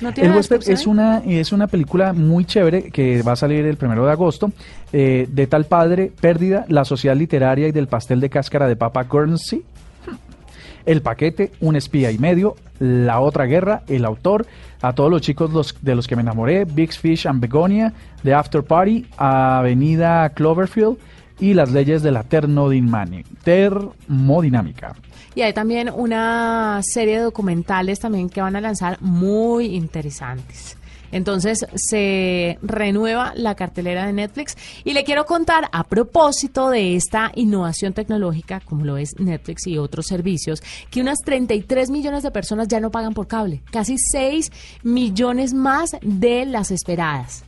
¿No 0.00 0.12
tiene 0.12 0.30
El 0.30 0.36
huésped 0.36 0.68
es 0.68 0.86
una, 0.86 1.18
es 1.24 1.50
una 1.50 1.66
película 1.66 2.12
muy 2.12 2.44
chévere 2.44 2.90
que 2.90 3.22
va 3.22 3.32
a 3.32 3.36
salir 3.36 3.64
el 3.64 3.76
primero 3.76 4.04
de 4.04 4.12
agosto. 4.12 4.52
eh, 4.92 5.26
de 5.30 5.46
tal 5.46 5.64
padre, 5.64 6.12
pérdida, 6.20 6.64
la 6.68 6.84
sociedad 6.84 7.16
literaria 7.16 7.68
y 7.68 7.72
del 7.72 7.88
pastel 7.88 8.20
de 8.20 8.30
cáscara 8.30 8.68
de 8.68 8.76
papa 8.76 9.04
Guernsey. 9.10 9.62
El 10.86 11.02
paquete, 11.02 11.52
un 11.60 11.76
espía 11.76 12.10
y 12.10 12.18
medio, 12.18 12.56
la 12.78 13.20
otra 13.20 13.44
guerra, 13.44 13.82
el 13.88 14.06
autor, 14.06 14.46
a 14.80 14.94
todos 14.94 15.10
los 15.10 15.20
chicos 15.20 15.52
los, 15.52 15.76
de 15.82 15.94
los 15.94 16.06
que 16.06 16.16
me 16.16 16.22
enamoré, 16.22 16.64
Big 16.64 16.94
Fish 16.94 17.26
and 17.26 17.40
Begonia, 17.42 17.92
The 18.22 18.32
After 18.32 18.62
Party, 18.62 19.04
Avenida 19.18 20.30
Cloverfield 20.30 20.96
y 21.40 21.54
las 21.54 21.70
leyes 21.70 22.02
de 22.02 22.10
la 22.10 22.24
termodinámica. 22.24 24.94
Y 25.34 25.42
hay 25.42 25.52
también 25.52 25.90
una 25.94 26.80
serie 26.82 27.18
de 27.18 27.22
documentales 27.22 28.00
también 28.00 28.28
que 28.28 28.40
van 28.40 28.56
a 28.56 28.60
lanzar 28.60 29.00
muy 29.00 29.66
interesantes. 29.66 30.76
Entonces 31.10 31.66
se 31.74 32.58
renueva 32.62 33.32
la 33.34 33.54
cartelera 33.54 34.06
de 34.06 34.12
Netflix 34.12 34.56
y 34.84 34.92
le 34.92 35.04
quiero 35.04 35.24
contar 35.24 35.68
a 35.72 35.84
propósito 35.84 36.70
de 36.70 36.96
esta 36.96 37.32
innovación 37.34 37.92
tecnológica, 37.92 38.60
como 38.60 38.84
lo 38.84 38.96
es 38.96 39.18
Netflix 39.18 39.66
y 39.66 39.78
otros 39.78 40.06
servicios, 40.06 40.62
que 40.90 41.00
unas 41.00 41.18
33 41.24 41.90
millones 41.90 42.22
de 42.22 42.30
personas 42.30 42.68
ya 42.68 42.80
no 42.80 42.90
pagan 42.90 43.14
por 43.14 43.26
cable, 43.26 43.62
casi 43.70 43.96
6 43.96 44.52
millones 44.82 45.54
más 45.54 45.96
de 46.02 46.44
las 46.44 46.70
esperadas. 46.70 47.44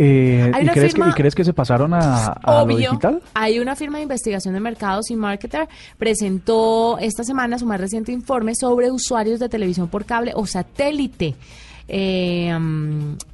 Eh, 0.00 0.52
¿y, 0.62 0.66
crees 0.68 0.94
que, 0.94 1.00
¿Y 1.00 1.12
crees 1.12 1.34
que 1.34 1.44
se 1.44 1.52
pasaron 1.52 1.92
a, 1.92 2.26
a 2.26 2.58
lo 2.58 2.62
Obvio. 2.62 2.76
digital? 2.76 3.20
Hay 3.34 3.58
una 3.58 3.74
firma 3.74 3.98
de 3.98 4.04
investigación 4.04 4.54
de 4.54 4.60
mercados 4.60 5.10
y 5.10 5.16
marketer 5.16 5.68
presentó 5.98 6.98
esta 7.00 7.24
semana 7.24 7.58
su 7.58 7.66
más 7.66 7.80
reciente 7.80 8.12
informe 8.12 8.54
sobre 8.54 8.92
usuarios 8.92 9.40
de 9.40 9.48
televisión 9.48 9.88
por 9.88 10.04
cable 10.04 10.30
o 10.36 10.46
satélite. 10.46 11.34
Eh, 11.88 12.52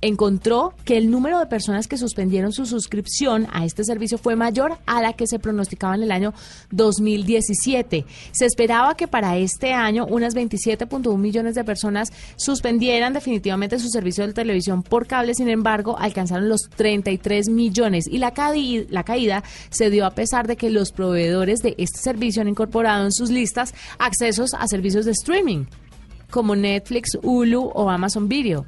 encontró 0.00 0.74
que 0.84 0.96
el 0.96 1.10
número 1.10 1.38
de 1.40 1.46
personas 1.46 1.88
que 1.88 1.96
suspendieron 1.98 2.52
su 2.52 2.66
suscripción 2.66 3.46
a 3.52 3.64
este 3.64 3.84
servicio 3.84 4.16
fue 4.18 4.36
mayor 4.36 4.78
a 4.86 5.02
la 5.02 5.12
que 5.14 5.26
se 5.26 5.38
pronosticaba 5.38 5.94
en 5.96 6.04
el 6.04 6.12
año 6.12 6.32
2017. 6.70 8.04
Se 8.32 8.46
esperaba 8.46 8.96
que 8.96 9.08
para 9.08 9.36
este 9.36 9.72
año 9.72 10.06
unas 10.06 10.34
27.1 10.34 11.16
millones 11.18 11.54
de 11.54 11.64
personas 11.64 12.12
suspendieran 12.36 13.12
definitivamente 13.12 13.78
su 13.78 13.88
servicio 13.88 14.26
de 14.26 14.32
televisión 14.32 14.82
por 14.82 15.06
cable, 15.06 15.34
sin 15.34 15.48
embargo, 15.48 15.96
alcanzaron 15.98 16.48
los 16.48 16.62
33 16.76 17.48
millones 17.48 18.06
y 18.10 18.18
la, 18.18 18.34
cadi- 18.34 18.86
la 18.90 19.04
caída 19.04 19.42
se 19.70 19.90
dio 19.90 20.06
a 20.06 20.10
pesar 20.12 20.46
de 20.46 20.56
que 20.56 20.70
los 20.70 20.92
proveedores 20.92 21.60
de 21.60 21.74
este 21.78 21.98
servicio 21.98 22.42
han 22.42 22.48
incorporado 22.48 23.04
en 23.04 23.12
sus 23.12 23.30
listas 23.30 23.74
accesos 23.98 24.54
a 24.54 24.66
servicios 24.68 25.04
de 25.04 25.12
streaming 25.12 25.64
como 26.30 26.56
Netflix, 26.56 27.18
Hulu 27.22 27.70
o 27.74 27.90
Amazon 27.90 28.28
Video. 28.28 28.64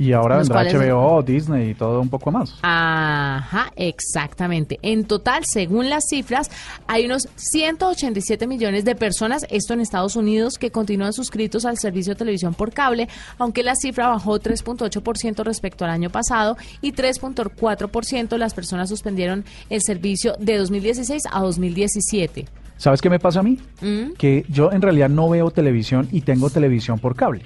Y 0.00 0.14
ahora 0.14 0.38
vendrá 0.38 0.64
HBO, 0.64 1.22
Disney 1.22 1.70
y 1.70 1.74
todo 1.74 2.00
un 2.00 2.08
poco 2.08 2.30
más. 2.30 2.54
Ajá, 2.62 3.70
exactamente. 3.76 4.78
En 4.80 5.04
total, 5.04 5.44
según 5.44 5.90
las 5.90 6.04
cifras, 6.08 6.50
hay 6.86 7.04
unos 7.04 7.28
187 7.36 8.46
millones 8.46 8.86
de 8.86 8.94
personas, 8.94 9.44
esto 9.50 9.74
en 9.74 9.80
Estados 9.80 10.16
Unidos, 10.16 10.56
que 10.56 10.70
continúan 10.70 11.12
suscritos 11.12 11.66
al 11.66 11.76
servicio 11.76 12.14
de 12.14 12.18
televisión 12.18 12.54
por 12.54 12.72
cable, 12.72 13.10
aunque 13.36 13.62
la 13.62 13.74
cifra 13.74 14.08
bajó 14.08 14.40
3.8% 14.40 15.44
respecto 15.44 15.84
al 15.84 15.90
año 15.90 16.08
pasado 16.08 16.56
y 16.80 16.92
3.4% 16.92 18.38
las 18.38 18.54
personas 18.54 18.88
suspendieron 18.88 19.44
el 19.68 19.82
servicio 19.82 20.34
de 20.38 20.56
2016 20.56 21.24
a 21.30 21.40
2017. 21.40 22.59
¿Sabes 22.80 23.02
qué 23.02 23.10
me 23.10 23.18
pasa 23.18 23.40
a 23.40 23.42
mí? 23.42 23.58
Mm. 23.82 24.12
Que 24.16 24.46
yo 24.48 24.72
en 24.72 24.80
realidad 24.80 25.10
no 25.10 25.28
veo 25.28 25.50
televisión 25.50 26.08
y 26.12 26.22
tengo 26.22 26.48
televisión 26.48 26.98
por 26.98 27.14
cable. 27.14 27.42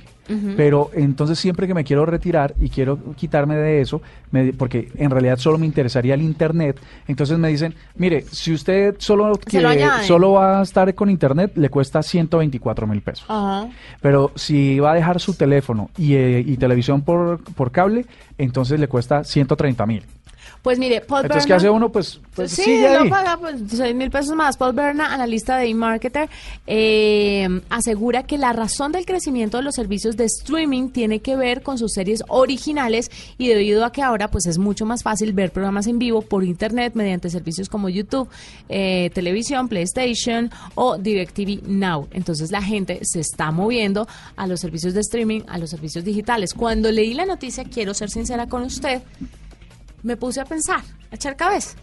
Pero 0.56 0.90
entonces 0.94 1.38
siempre 1.38 1.66
que 1.66 1.74
me 1.74 1.84
quiero 1.84 2.06
retirar 2.06 2.54
y 2.58 2.70
quiero 2.70 2.98
quitarme 3.14 3.56
de 3.56 3.82
eso, 3.82 4.00
me- 4.30 4.54
porque 4.54 4.88
en 4.96 5.10
realidad 5.10 5.36
solo 5.38 5.58
me 5.58 5.66
interesaría 5.66 6.14
el 6.14 6.22
internet, 6.22 6.80
entonces 7.06 7.36
me 7.36 7.48
dicen, 7.48 7.74
mire, 7.96 8.22
si 8.30 8.54
usted 8.54 8.94
solo, 8.98 9.32
quiere- 9.36 9.64
solo 10.06 10.32
va 10.32 10.60
a 10.60 10.62
estar 10.62 10.94
con 10.94 11.10
internet, 11.10 11.52
le 11.56 11.68
cuesta 11.68 12.02
124 12.02 12.86
mil 12.86 13.02
pesos. 13.02 13.26
Pero 14.00 14.30
si 14.34 14.78
va 14.80 14.92
a 14.92 14.94
dejar 14.94 15.20
su 15.20 15.34
teléfono 15.34 15.90
y, 15.98 16.14
eh, 16.14 16.42
y 16.46 16.56
televisión 16.56 17.02
por, 17.02 17.42
por 17.54 17.70
cable, 17.70 18.06
entonces 18.38 18.80
le 18.80 18.88
cuesta 18.88 19.24
130 19.24 19.84
mil. 19.84 20.04
Pues 20.64 20.78
mire, 20.78 21.02
Paul 21.02 21.24
Entonces, 21.24 21.44
¿qué 21.44 21.52
hace 21.52 21.68
uno? 21.68 21.92
Pues, 21.92 22.18
pues 22.34 22.52
sí, 22.52 22.62
sigue 22.62 22.90
no 22.90 23.00
ahí. 23.00 23.10
paga 23.10 23.36
pues, 23.36 23.56
6 23.68 23.94
mil 23.94 24.10
pesos 24.10 24.34
más. 24.34 24.56
Paul 24.56 24.72
Berna, 24.72 25.12
analista 25.12 25.58
de 25.58 25.66
eMarketer, 25.66 26.30
eh, 26.66 27.60
asegura 27.68 28.22
que 28.22 28.38
la 28.38 28.54
razón 28.54 28.90
del 28.90 29.04
crecimiento 29.04 29.58
de 29.58 29.62
los 29.62 29.74
servicios 29.74 30.16
de 30.16 30.24
streaming 30.24 30.88
tiene 30.88 31.20
que 31.20 31.36
ver 31.36 31.62
con 31.62 31.76
sus 31.76 31.92
series 31.92 32.24
originales 32.28 33.10
y 33.36 33.48
debido 33.48 33.84
a 33.84 33.92
que 33.92 34.00
ahora 34.00 34.30
pues 34.30 34.46
es 34.46 34.56
mucho 34.56 34.86
más 34.86 35.02
fácil 35.02 35.34
ver 35.34 35.52
programas 35.52 35.86
en 35.86 35.98
vivo 35.98 36.22
por 36.22 36.44
internet 36.44 36.94
mediante 36.94 37.28
servicios 37.28 37.68
como 37.68 37.90
YouTube, 37.90 38.30
eh, 38.70 39.10
televisión, 39.12 39.68
PlayStation 39.68 40.50
o 40.76 40.96
DirecTV 40.96 41.68
Now. 41.68 42.08
Entonces 42.10 42.50
la 42.50 42.62
gente 42.62 43.00
se 43.02 43.20
está 43.20 43.50
moviendo 43.50 44.08
a 44.34 44.46
los 44.46 44.60
servicios 44.60 44.94
de 44.94 45.00
streaming, 45.00 45.42
a 45.46 45.58
los 45.58 45.68
servicios 45.68 46.04
digitales. 46.04 46.54
Cuando 46.54 46.90
leí 46.90 47.12
la 47.12 47.26
noticia, 47.26 47.64
quiero 47.64 47.92
ser 47.92 48.08
sincera 48.08 48.46
con 48.46 48.62
usted, 48.62 49.02
me 50.04 50.16
puse 50.16 50.40
a 50.40 50.44
pensar, 50.44 50.82
a 51.10 51.14
echar 51.16 51.34
cabeza. 51.36 51.76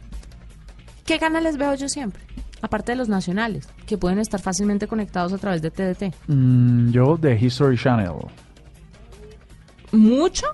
¿Qué 1.06 1.20
canales 1.20 1.58
veo 1.58 1.76
yo 1.76 1.90
siempre? 1.90 2.24
Aparte 2.62 2.92
de 2.94 2.96
los 2.96 3.10
nacionales, 3.10 3.68
que 3.88 3.98
pueden 3.98 4.20
estar 4.20 4.40
fácilmente 4.40 4.88
conectados 4.88 5.34
a 5.34 5.38
través 5.38 5.62
de 5.62 5.72
TDT. 5.72 6.14
Mm, 6.28 6.92
yo 6.92 7.18
de 7.18 7.36
History 7.38 7.78
Channel. 7.78 8.14
¿Mucho? 9.92 10.46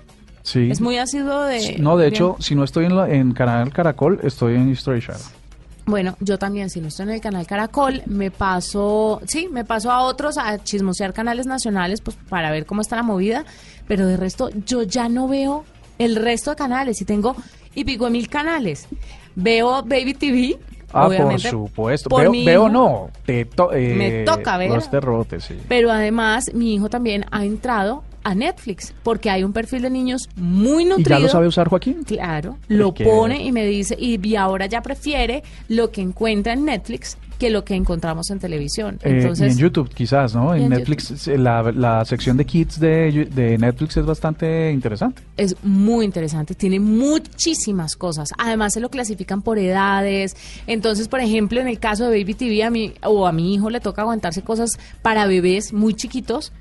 Sí. 0.43 0.71
Es 0.71 0.79
muy 0.81 0.97
ácido 0.97 1.43
de... 1.43 1.77
No, 1.79 1.97
de 1.97 2.05
bien. 2.05 2.13
hecho, 2.15 2.37
si 2.39 2.55
no 2.55 2.63
estoy 2.63 2.85
en, 2.85 2.95
la- 2.95 3.09
en 3.09 3.33
Canal 3.33 3.71
Caracol, 3.73 4.19
estoy 4.23 4.55
en 4.55 4.69
History 4.71 5.01
Channel. 5.01 5.21
Bueno, 5.85 6.17
yo 6.19 6.37
también, 6.37 6.69
si 6.69 6.81
no 6.81 6.87
estoy 6.89 7.03
en 7.05 7.11
el 7.11 7.21
canal 7.21 7.47
Caracol, 7.47 8.01
me 8.07 8.29
paso, 8.29 9.21
sí, 9.25 9.47
me 9.49 9.63
paso 9.63 9.89
a 9.89 10.01
otros 10.01 10.37
a 10.37 10.61
chismosear 10.61 11.13
canales 11.13 11.45
nacionales, 11.45 12.01
pues 12.01 12.17
para 12.27 12.51
ver 12.51 12.65
cómo 12.65 12.81
está 12.81 12.97
la 12.97 13.03
movida, 13.03 13.45
pero 13.87 14.05
de 14.05 14.17
resto 14.17 14.49
yo 14.65 14.83
ya 14.83 15.07
no 15.07 15.29
veo 15.29 15.63
el 15.97 16.17
resto 16.17 16.49
de 16.49 16.57
canales 16.57 17.01
y 17.01 17.05
tengo 17.05 17.37
y 17.77 17.85
pico 17.85 18.09
mil 18.09 18.27
canales. 18.27 18.87
Veo 19.35 19.83
Baby 19.83 20.13
TV, 20.15 20.57
Ah, 20.91 21.09
por 21.15 21.39
supuesto. 21.39 22.09
por 22.09 22.21
veo, 22.23 22.31
veo 22.31 22.63
hijo. 22.63 22.69
no. 22.69 23.09
Te 23.25 23.45
to- 23.45 23.71
eh, 23.73 23.93
Me 23.95 24.23
toca 24.23 24.57
ver. 24.57 24.71
Los 24.71 24.89
terrotes, 24.89 25.43
sí. 25.43 25.55
Pero 25.67 25.91
además, 25.91 26.51
mi 26.53 26.73
hijo 26.73 26.89
también 26.89 27.25
ha 27.29 27.45
entrado 27.45 28.03
a 28.23 28.33
Netflix 28.33 28.93
porque 29.03 29.29
hay 29.29 29.43
un 29.43 29.53
perfil 29.53 29.83
de 29.83 29.89
niños 29.89 30.27
muy 30.37 30.83
¿Y 30.83 30.85
nutrido. 30.87 31.09
ya 31.11 31.19
lo 31.19 31.29
sabe 31.29 31.47
usar 31.47 31.67
Joaquín? 31.69 32.03
Claro, 32.03 32.57
lo 32.67 32.93
pone 32.93 33.43
y 33.43 33.51
me 33.51 33.65
dice, 33.65 33.95
y, 33.99 34.19
y 34.27 34.35
ahora 34.37 34.65
ya 34.65 34.81
prefiere 34.81 35.43
lo 35.67 35.91
que 35.91 36.01
encuentra 36.01 36.53
en 36.53 36.65
Netflix 36.65 37.17
que 37.37 37.49
lo 37.49 37.63
que 37.63 37.75
encontramos 37.75 38.29
en 38.29 38.39
televisión. 38.39 38.99
Eh, 39.03 39.31
y 39.37 39.43
en 39.43 39.57
YouTube, 39.57 39.89
quizás, 39.93 40.33
¿no? 40.33 40.53
En 40.53 40.63
en 40.63 40.69
Netflix, 40.69 41.27
la, 41.27 41.71
la 41.71 42.05
sección 42.05 42.37
de 42.37 42.45
kids 42.45 42.79
de, 42.79 43.29
de 43.33 43.57
Netflix 43.57 43.97
es 43.97 44.05
bastante 44.05 44.71
interesante. 44.71 45.21
es 45.37 45.55
muy 45.63 46.05
interesante, 46.05 46.55
tiene 46.55 46.79
muchísimas 46.79 47.95
cosas. 47.95 48.29
Además 48.37 48.73
se 48.73 48.79
lo 48.79 48.89
clasifican 48.89 49.41
por 49.41 49.59
edades. 49.59 50.35
Entonces, 50.65 51.07
por 51.07 51.19
ejemplo, 51.19 51.59
en 51.59 51.67
el 51.67 51.79
caso 51.79 52.09
de 52.09 52.19
Baby 52.19 52.33
TV 52.33 52.63
a 52.63 52.69
mí 52.69 52.93
o 53.03 53.27
a 53.27 53.31
mi 53.31 53.53
hijo 53.53 53.69
le 53.69 53.79
toca 53.79 54.01
aguantarse 54.01 54.41
cosas 54.41 54.71
para 55.01 55.25
bebés 55.25 55.73
muy 55.73 55.93
chiquitos. 55.93 56.51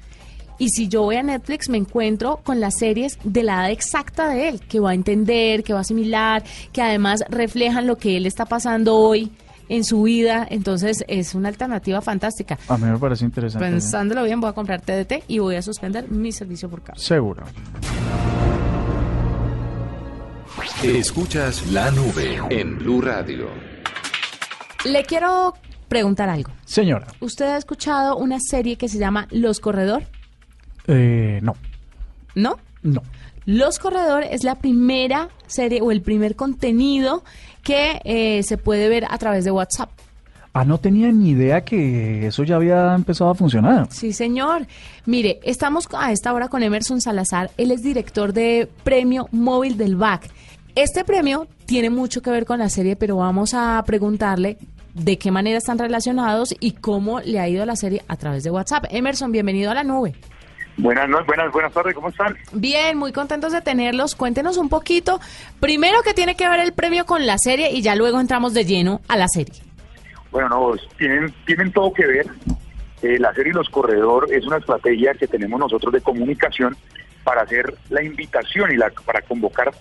Y 0.59 0.71
si 0.71 0.89
yo 0.89 1.03
voy 1.03 1.17
a 1.17 1.23
Netflix 1.23 1.69
me 1.69 1.77
encuentro 1.77 2.41
con 2.43 2.61
las 2.61 2.79
series 2.79 3.19
de 3.25 3.43
la 3.43 3.55
edad 3.55 3.71
exacta 3.71 4.29
de 4.29 4.49
él, 4.49 4.61
que 4.61 4.81
va 4.81 4.91
a 4.91 4.95
entender, 4.95 5.63
que 5.63 5.75
va 5.75 5.81
a 5.81 5.83
asimilar, 5.83 6.45
que 6.73 6.81
además 6.81 7.25
reflejan 7.29 7.87
lo 7.87 7.97
que 7.97 8.17
él 8.17 8.25
está 8.25 8.47
pasando 8.47 8.97
hoy 8.97 9.33
en 9.69 9.85
su 9.85 10.03
vida. 10.03 10.47
Entonces 10.51 11.05
es 11.09 11.35
una 11.35 11.49
alternativa 11.49 12.01
fantástica. 12.01 12.59
A 12.69 12.77
mí 12.79 12.85
me 12.85 12.99
parece 12.99 13.25
interesante. 13.25 13.67
Pensándolo 13.67 14.25
bien, 14.25 14.41
voy 14.41 14.51
a 14.51 14.53
comprar 14.53 14.81
TDT 14.81 15.25
y 15.29 15.39
voy 15.39 15.57
a 15.57 15.63
suspender 15.63 16.11
mi 16.11 16.33
servicio 16.33 16.69
por 16.69 16.83
cable. 16.83 17.01
Seguro. 17.03 17.45
Escuchas 20.83 21.67
la 21.73 21.91
nube 21.91 22.39
en 22.51 22.79
Blue 22.79 23.01
Radio. 23.01 23.49
Le 24.85 25.05
quiero 25.05 25.55
preguntar 25.89 26.29
algo. 26.29 26.51
Señora, 26.65 27.07
¿Usted 27.21 27.47
ha 27.47 27.57
escuchado 27.57 28.17
una 28.17 28.39
serie 28.41 28.77
que 28.77 28.89
se 28.89 28.99
llama 28.99 29.27
Los 29.31 29.61
Corredor? 29.61 30.05
eh, 30.87 31.41
no. 31.43 31.57
¿No? 32.35 32.59
No. 32.83 33.03
Los 33.47 33.79
Corredor 33.79 34.25
es 34.25 34.43
la 34.43 34.57
primera 34.57 35.29
serie 35.47 35.81
o 35.81 35.93
el 35.93 36.03
primer 36.03 36.35
contenido 36.35 37.23
que 37.63 38.01
eh, 38.05 38.43
se 38.43 38.59
puede 38.59 38.89
ver 38.89 39.07
a 39.09 39.17
través 39.19 39.45
de 39.45 39.53
WhatsApp. 39.53 39.89
Ah, 40.53 40.65
no 40.65 40.79
tenía 40.79 41.13
ni 41.13 41.31
idea 41.31 41.61
que 41.61 42.27
eso 42.27 42.43
ya 42.43 42.57
había 42.57 42.93
empezado 42.95 43.31
a 43.31 43.37
funcionar. 43.37 43.87
Sí, 43.93 44.13
señor. 44.13 44.67
Mire, 45.05 45.39
estamos 45.45 45.87
a 45.97 46.11
esta 46.11 46.33
hora 46.33 46.49
con 46.49 46.65
Emerson 46.65 47.01
Salazar. 47.01 47.53
Él 47.57 47.71
es 47.71 47.85
director 47.85 48.33
de 48.33 48.69
Premio 48.83 49.29
Móvil 49.31 49.77
del 49.77 49.95
BAC. 49.95 50.29
Este 50.75 51.05
premio 51.05 51.47
tiene 51.67 51.89
mucho 51.89 52.23
que 52.23 52.31
ver 52.31 52.47
con 52.47 52.59
la 52.59 52.69
serie, 52.69 52.97
pero 52.97 53.17
vamos 53.17 53.55
a 53.55 53.81
preguntarle 53.87 54.59
de 54.95 55.19
qué 55.19 55.31
manera 55.31 55.59
están 55.59 55.79
relacionados 55.79 56.53
y 56.59 56.73
cómo 56.73 57.21
le 57.21 57.39
ha 57.39 57.49
ido 57.49 57.65
la 57.65 57.77
serie 57.77 58.03
a 58.09 58.17
través 58.17 58.43
de 58.43 58.51
WhatsApp. 58.51 58.87
Emerson, 58.91 59.31
bienvenido 59.31 59.71
a 59.71 59.75
la 59.75 59.85
nube. 59.85 60.15
Buenas 60.79 61.09
noches, 61.09 61.27
buenas, 61.27 61.53
buenas 61.53 61.73
tardes, 61.73 61.95
¿cómo 61.95 62.09
están? 62.11 62.37
Bien, 62.53 62.99
muy 62.99 63.11
contentos 63.13 63.53
de 63.53 63.63
tenerlos. 63.63 64.15
Cuéntenos 64.15 64.59
un 64.59 64.69
poquito, 64.69 65.21
primero 65.59 66.03
qué 66.03 66.13
tiene 66.13 66.37
que 66.37 66.49
ver 66.49 66.61
el 66.61 66.73
premio 66.75 67.07
con 67.07 67.27
la 67.27 67.39
serie 67.39 67.71
y 67.73 67.81
ya 67.81 67.97
luego 67.97 68.21
entramos 68.21 68.53
de 68.53 68.65
lleno 68.67 69.01
a 69.09 69.17
la 69.17 69.27
serie. 69.29 69.55
Bueno, 70.31 70.49
no, 70.51 70.73
tienen, 70.99 71.33
tienen 71.47 71.73
todo 71.73 71.95
que 71.95 72.07
ver. 72.07 72.27
Eh, 73.03 73.19
la 73.19 73.33
serie 73.33 73.55
Los 73.55 73.71
Corredor 73.71 74.29
es 74.31 74.45
una 74.47 74.59
estrategia 74.59 75.15
que 75.15 75.27
tenemos 75.27 75.59
nosotros 75.59 75.93
de 75.95 76.01
comunicación 76.03 76.77
para 77.25 77.43
hacer 77.43 77.75
la 77.89 78.03
invitación 78.03 78.71
y 78.71 78.77
la, 78.77 78.91
para 79.05 79.23
convocar 79.23 79.73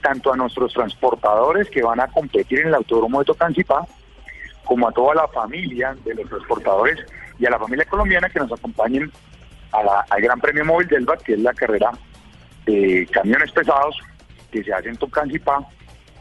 tanto 0.00 0.32
a 0.32 0.36
nuestros 0.36 0.72
transportadores 0.72 1.70
que 1.70 1.82
van 1.82 2.00
a 2.00 2.08
competir 2.08 2.60
en 2.60 2.68
el 2.68 2.74
Autódromo 2.74 3.20
de 3.20 3.26
Tocancipá, 3.26 3.86
como 4.64 4.88
a 4.88 4.92
toda 4.92 5.14
la 5.14 5.28
familia 5.28 5.96
de 6.04 6.14
los 6.14 6.28
transportadores 6.28 6.98
y 7.38 7.46
a 7.46 7.50
la 7.50 7.58
familia 7.58 7.84
colombiana 7.84 8.28
que 8.28 8.40
nos 8.40 8.52
acompañen 8.52 9.10
al 9.72 10.20
Gran 10.20 10.40
Premio 10.40 10.64
Móvil 10.64 10.88
del 10.88 11.04
BAT, 11.04 11.22
que 11.22 11.34
es 11.34 11.40
la 11.40 11.54
carrera 11.54 11.90
de 12.66 13.08
camiones 13.10 13.50
pesados 13.52 13.96
que 14.50 14.62
se 14.62 14.72
hace 14.72 14.88
en 14.88 14.96
Tocancipá 14.96 15.66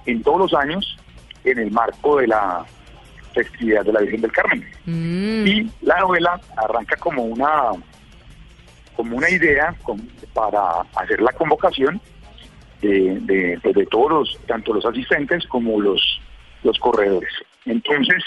en 0.05 0.23
todos 0.23 0.39
los 0.39 0.53
años 0.53 0.97
en 1.43 1.59
el 1.59 1.71
marco 1.71 2.17
de 2.17 2.27
la 2.27 2.65
festividad 3.33 3.85
de 3.85 3.93
la 3.93 4.01
Virgen 4.01 4.21
del 4.21 4.31
Carmen. 4.31 4.67
Mm. 4.85 5.47
Y 5.47 5.71
la 5.81 5.99
novela 5.99 6.39
arranca 6.57 6.95
como 6.97 7.23
una 7.23 7.71
como 8.95 9.17
una 9.17 9.29
idea 9.29 9.73
para 10.33 10.81
hacer 10.95 11.21
la 11.21 11.31
convocación 11.31 11.99
de, 12.81 13.19
de, 13.21 13.59
pues, 13.63 13.75
de 13.75 13.85
todos 13.85 14.11
los, 14.11 14.39
tanto 14.47 14.73
los 14.73 14.85
asistentes 14.85 15.45
como 15.47 15.79
los, 15.79 16.21
los 16.63 16.77
corredores. 16.79 17.31
Entonces, 17.65 18.23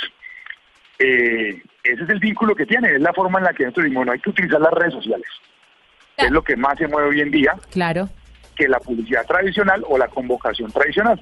eh, 0.99 1.63
ese 1.85 2.03
es 2.03 2.09
el 2.09 2.19
vínculo 2.19 2.55
que 2.55 2.65
tiene, 2.65 2.95
es 2.95 3.01
la 3.01 3.13
forma 3.13 3.39
en 3.39 3.45
la 3.45 3.53
que 3.53 3.65
nosotros 3.65 3.85
decimos, 3.85 4.07
no 4.07 4.13
hay 4.13 4.19
que 4.19 4.31
utilizar 4.31 4.61
las 4.61 4.73
redes 4.73 4.95
sociales. 4.95 5.27
Es 6.17 6.31
lo 6.31 6.43
que 6.43 6.57
más 6.57 6.79
se 6.79 6.89
mueve 6.89 7.11
hoy 7.11 7.21
en 7.21 7.31
día. 7.31 7.55
Claro. 7.71 8.09
Que 8.57 8.69
la 8.69 8.79
publicidad 8.81 9.27
tradicional 9.27 9.85
o 9.87 9.99
la 9.99 10.09
convocación 10.09 10.73
tradicional. 10.73 11.21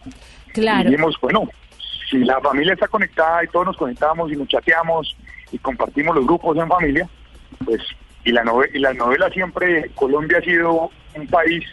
Claro. 0.52 0.82
Y 0.82 0.92
dijimos, 0.92 1.16
bueno, 1.20 1.48
si 2.08 2.18
la 2.18 2.40
familia 2.40 2.74
está 2.74 2.86
conectada 2.86 3.42
y 3.42 3.48
todos 3.48 3.66
nos 3.66 3.76
conectamos 3.76 4.30
y 4.30 4.36
nos 4.36 4.46
chateamos 4.48 5.16
y 5.50 5.58
compartimos 5.58 6.14
los 6.14 6.26
grupos 6.26 6.56
en 6.56 6.68
familia, 6.68 7.08
pues, 7.64 7.82
y 8.24 8.30
la, 8.30 8.44
y 8.72 8.78
la 8.78 8.94
novela 8.94 9.30
siempre, 9.30 9.90
Colombia 9.96 10.38
ha 10.38 10.42
sido 10.42 10.90
un 11.16 11.26
país 11.26 11.64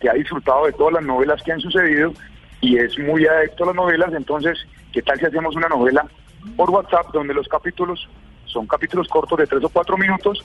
que 0.00 0.08
ha 0.08 0.14
disfrutado 0.14 0.66
de 0.66 0.72
todas 0.72 0.94
las 0.94 1.02
novelas 1.02 1.42
que 1.42 1.52
han 1.52 1.60
sucedido 1.60 2.12
y 2.60 2.78
es 2.78 2.96
muy 2.98 3.26
adepto 3.26 3.64
a 3.64 3.68
las 3.68 3.76
novelas, 3.76 4.12
entonces, 4.14 4.58
¿qué 4.92 5.02
tal 5.02 5.18
si 5.18 5.26
hacemos 5.26 5.56
una 5.56 5.68
novela 5.68 6.06
por 6.56 6.70
WhatsApp 6.70 7.12
donde 7.12 7.34
los 7.34 7.48
capítulos 7.48 8.08
son 8.52 8.66
capítulos 8.66 9.08
cortos 9.08 9.38
de 9.38 9.46
tres 9.46 9.62
o 9.64 9.68
cuatro 9.68 9.96
minutos 9.96 10.44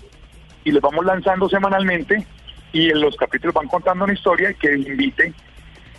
y 0.63 0.71
los 0.71 0.81
vamos 0.81 1.05
lanzando 1.05 1.49
semanalmente 1.49 2.25
y 2.71 2.89
en 2.89 3.01
los 3.01 3.15
capítulos 3.15 3.53
van 3.53 3.67
contando 3.67 4.03
una 4.05 4.13
historia 4.13 4.53
que 4.53 4.73
invite 4.73 5.33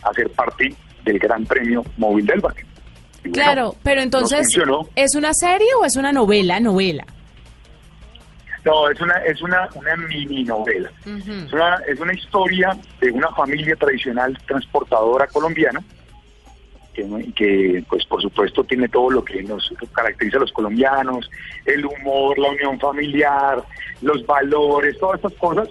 a 0.02 0.12
ser 0.12 0.30
parte 0.30 0.74
del 1.04 1.18
Gran 1.18 1.44
Premio 1.46 1.84
Móvil 1.96 2.26
del 2.26 2.40
BAC. 2.40 2.66
claro, 3.32 3.74
pero 3.82 4.02
entonces, 4.02 4.46
¿es 4.94 5.14
una 5.14 5.32
serie 5.32 5.68
o 5.80 5.84
es 5.84 5.96
una 5.96 6.12
novela? 6.12 6.60
Novela. 6.60 7.04
No, 8.64 8.90
es 8.90 9.00
una, 9.00 9.14
es 9.18 9.40
una, 9.42 9.68
una 9.76 9.96
mini 9.96 10.42
novela. 10.42 10.90
es, 11.06 11.52
una, 11.52 11.76
es 11.86 12.00
una 12.00 12.12
historia 12.12 12.76
de 13.00 13.12
una 13.12 13.28
familia 13.30 13.76
tradicional 13.76 14.36
transportadora 14.46 15.28
colombiana 15.28 15.80
que, 17.34 17.84
pues 17.88 18.04
por 18.06 18.22
supuesto 18.22 18.64
tiene 18.64 18.88
todo 18.88 19.10
lo 19.10 19.24
que 19.24 19.42
nos 19.42 19.72
caracteriza 19.92 20.38
a 20.38 20.40
los 20.40 20.52
colombianos, 20.52 21.30
el 21.64 21.84
humor, 21.84 22.38
la 22.38 22.50
unión 22.50 22.78
familiar, 22.78 23.62
los 24.02 24.24
valores, 24.26 24.98
todas 24.98 25.16
estas 25.16 25.34
cosas, 25.34 25.68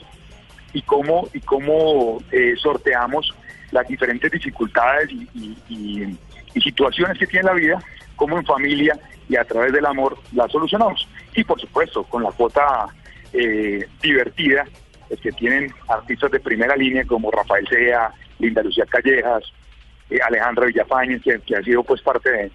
y 0.74 0.82
cómo, 0.82 1.28
y 1.34 1.40
cómo 1.40 2.20
eh, 2.32 2.54
sorteamos 2.58 3.34
las 3.72 3.88
diferentes 3.88 4.32
dificultades 4.32 5.10
y, 5.12 6.18
situaciones 6.62 7.20
que 7.20 7.28
tiene 7.28 7.48
la 7.48 7.54
vida, 7.54 7.84
cómo 8.16 8.38
en 8.40 8.46
familia 8.46 8.98
y 9.28 9.36
a 9.36 9.44
través 9.44 9.74
del 9.74 9.86
amor 9.86 10.18
las 10.34 10.52
solucionamos. 10.52 11.08
Y 11.36 11.44
por 11.44 11.60
supuesto, 11.60 12.04
con 12.04 12.24
la 12.24 12.32
cuota 12.32 12.88
eh, 13.34 13.86
divertida, 14.02 14.66
es 15.10 15.20
que 15.20 15.32
tienen 15.34 15.72
artistas 15.88 16.32
de 16.32 16.40
primera 16.40 16.76
línea 16.76 17.04
como 17.06 17.30
Rafael 17.30 17.68
Sea, 17.68 18.12
Linda 18.40 18.64
Lucía 18.64 18.86
Callejas, 18.90 19.44
eh, 20.10 20.20
Alejandra 20.26 20.66
Villafañez, 20.68 21.22
que, 21.22 21.56
ha 21.56 21.64
sido 21.64 21.84
pues 21.84 22.02
parte 22.02 22.32
de, 22.32 22.52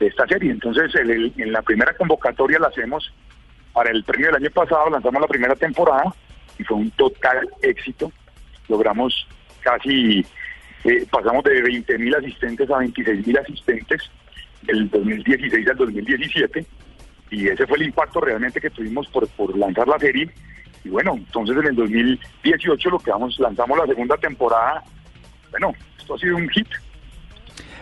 esta 0.00 0.26
serie. 0.26 0.52
Entonces, 0.52 0.92
en 0.94 1.52
la 1.52 1.62
primera 1.62 1.92
convocatoria 1.94 2.60
la 2.60 2.68
hacemos 2.68 3.12
para 3.72 3.90
el 3.90 4.04
premio 4.04 4.26
del 4.26 4.36
año 4.36 4.50
pasado, 4.50 4.90
lanzamos 4.90 5.20
la 5.20 5.28
primera 5.28 5.54
temporada 5.54 6.14
y 6.58 6.64
fue 6.64 6.76
un 6.76 6.90
total 6.92 7.48
éxito. 7.62 8.12
Logramos 8.68 9.26
casi, 9.60 10.24
eh, 10.84 11.06
pasamos 11.10 11.44
de 11.44 11.62
20 11.62 11.98
mil 11.98 12.14
asistentes 12.14 12.70
a 12.70 12.78
26 12.78 13.26
mil 13.26 13.38
asistentes 13.38 14.10
del 14.62 14.90
2016 14.90 15.68
al 15.68 15.76
2017 15.76 16.66
y 17.30 17.48
ese 17.48 17.66
fue 17.66 17.78
el 17.78 17.84
impacto 17.84 18.20
realmente 18.20 18.60
que 18.60 18.70
tuvimos 18.70 19.06
por, 19.08 19.28
por 19.28 19.56
lanzar 19.56 19.86
la 19.86 19.98
serie. 19.98 20.28
Y 20.84 20.88
bueno, 20.88 21.14
entonces 21.14 21.56
en 21.56 21.66
el 21.66 21.76
2018 21.76 22.90
lo 22.90 22.98
que 22.98 23.10
vamos, 23.10 23.38
lanzamos 23.38 23.78
la 23.78 23.86
segunda 23.86 24.16
temporada. 24.16 24.82
Bueno, 25.50 25.72
esto 25.98 26.14
ha 26.14 26.18
sido 26.18 26.36
un 26.36 26.48
hit. 26.50 26.68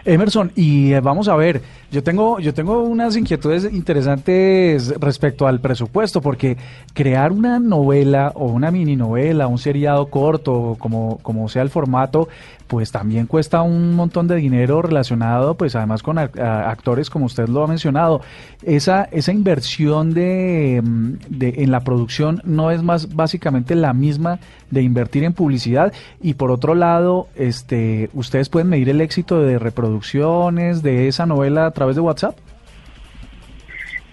Emerson, 0.07 0.53
y 0.55 0.93
eh, 0.93 1.01
vamos 1.01 1.29
a 1.29 1.35
ver, 1.35 1.63
yo 1.91 2.03
tengo, 2.03 2.39
yo 2.39 2.55
tengo 2.55 2.81
unas 2.83 3.17
inquietudes 3.17 3.65
interesantes 3.73 4.95
respecto 5.01 5.47
al 5.47 5.61
presupuesto, 5.61 6.21
porque 6.21 6.57
crear 6.95 7.33
una 7.33 7.59
novela 7.59 8.33
o 8.37 8.47
una 8.47 8.71
mini 8.71 8.95
novela, 8.95 9.49
un 9.49 9.59
seriado 9.59 10.07
corto, 10.07 10.77
como, 10.79 11.19
como 11.23 11.49
sea 11.49 11.63
el 11.63 11.71
formato, 11.71 12.29
pues 12.67 12.91
también 12.91 13.27
cuesta 13.27 13.63
un 13.63 13.95
montón 13.95 14.27
de 14.27 14.37
dinero 14.37 14.83
relacionado, 14.83 15.57
pues 15.57 15.77
además 15.77 16.03
con 16.03 16.19
actores 16.19 17.11
como 17.11 17.27
usted 17.27 17.49
lo 17.49 17.63
ha 17.63 17.67
mencionado. 17.67 18.21
Esa, 18.63 19.05
esa 19.05 19.33
inversión 19.33 20.15
de, 20.15 20.81
mm, 20.83 21.13
de, 21.29 21.55
en 21.59 21.71
la 21.71 21.81
producción 21.81 22.41
no 22.45 22.71
es 22.71 22.83
más 22.83 23.15
básicamente 23.15 23.75
la 23.75 23.93
misma 23.93 24.39
de 24.71 24.83
invertir 24.83 25.25
en 25.25 25.33
publicidad 25.33 25.93
y 26.21 26.35
por 26.35 26.51
otro 26.51 26.75
lado, 26.75 27.29
este, 27.37 28.11
ustedes 28.15 28.49
pueden 28.49 28.69
medir 28.69 28.89
el 28.89 29.01
éxito 29.01 29.41
de 29.43 29.59
reproducciones 29.59 30.83
de 30.83 31.09
esa 31.09 31.27
novela 31.27 31.67
a 31.67 31.71
través 31.71 31.97
de 31.97 32.03
WhatsApp. 32.03 32.37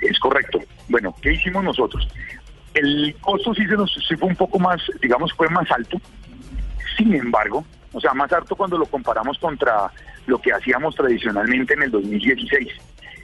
Es 0.01 0.19
correcto. 0.19 0.59
Bueno, 0.89 1.15
¿qué 1.21 1.33
hicimos 1.33 1.63
nosotros? 1.63 2.07
El 2.73 3.15
costo 3.21 3.53
sí, 3.53 3.65
se 3.65 3.75
nos, 3.75 3.93
sí 4.07 4.15
fue 4.15 4.29
un 4.29 4.35
poco 4.35 4.59
más, 4.59 4.81
digamos, 5.01 5.31
fue 5.33 5.47
más 5.49 5.69
alto. 5.71 5.97
Sin 6.97 7.13
embargo, 7.13 7.63
o 7.93 8.01
sea, 8.01 8.13
más 8.13 8.31
alto 8.33 8.55
cuando 8.55 8.77
lo 8.77 8.85
comparamos 8.85 9.37
contra 9.37 9.91
lo 10.25 10.39
que 10.39 10.51
hacíamos 10.51 10.95
tradicionalmente 10.95 11.75
en 11.75 11.83
el 11.83 11.91
2016. 11.91 12.67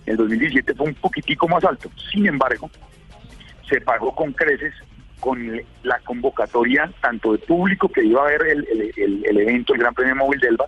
El 0.05 0.17
2017 0.17 0.75
fue 0.75 0.88
un 0.88 0.93
poquitico 0.93 1.47
más 1.47 1.63
alto. 1.63 1.89
Sin 2.12 2.27
embargo, 2.27 2.69
se 3.67 3.82
pagó 3.82 4.15
con 4.15 4.32
creces 4.34 4.73
con 5.19 5.62
la 5.84 5.99
convocatoria 5.99 6.89
tanto 7.01 7.34
de 7.34 7.39
público 7.39 7.89
que 7.89 8.03
iba 8.03 8.21
a 8.21 8.29
ver 8.29 8.41
el, 8.47 8.93
el, 8.95 9.38
evento, 9.38 9.73
el 9.73 9.82
Gran 9.82 9.93
Premio 9.93 10.15
Móvil 10.15 10.39
del 10.39 10.51
ELBA, 10.51 10.65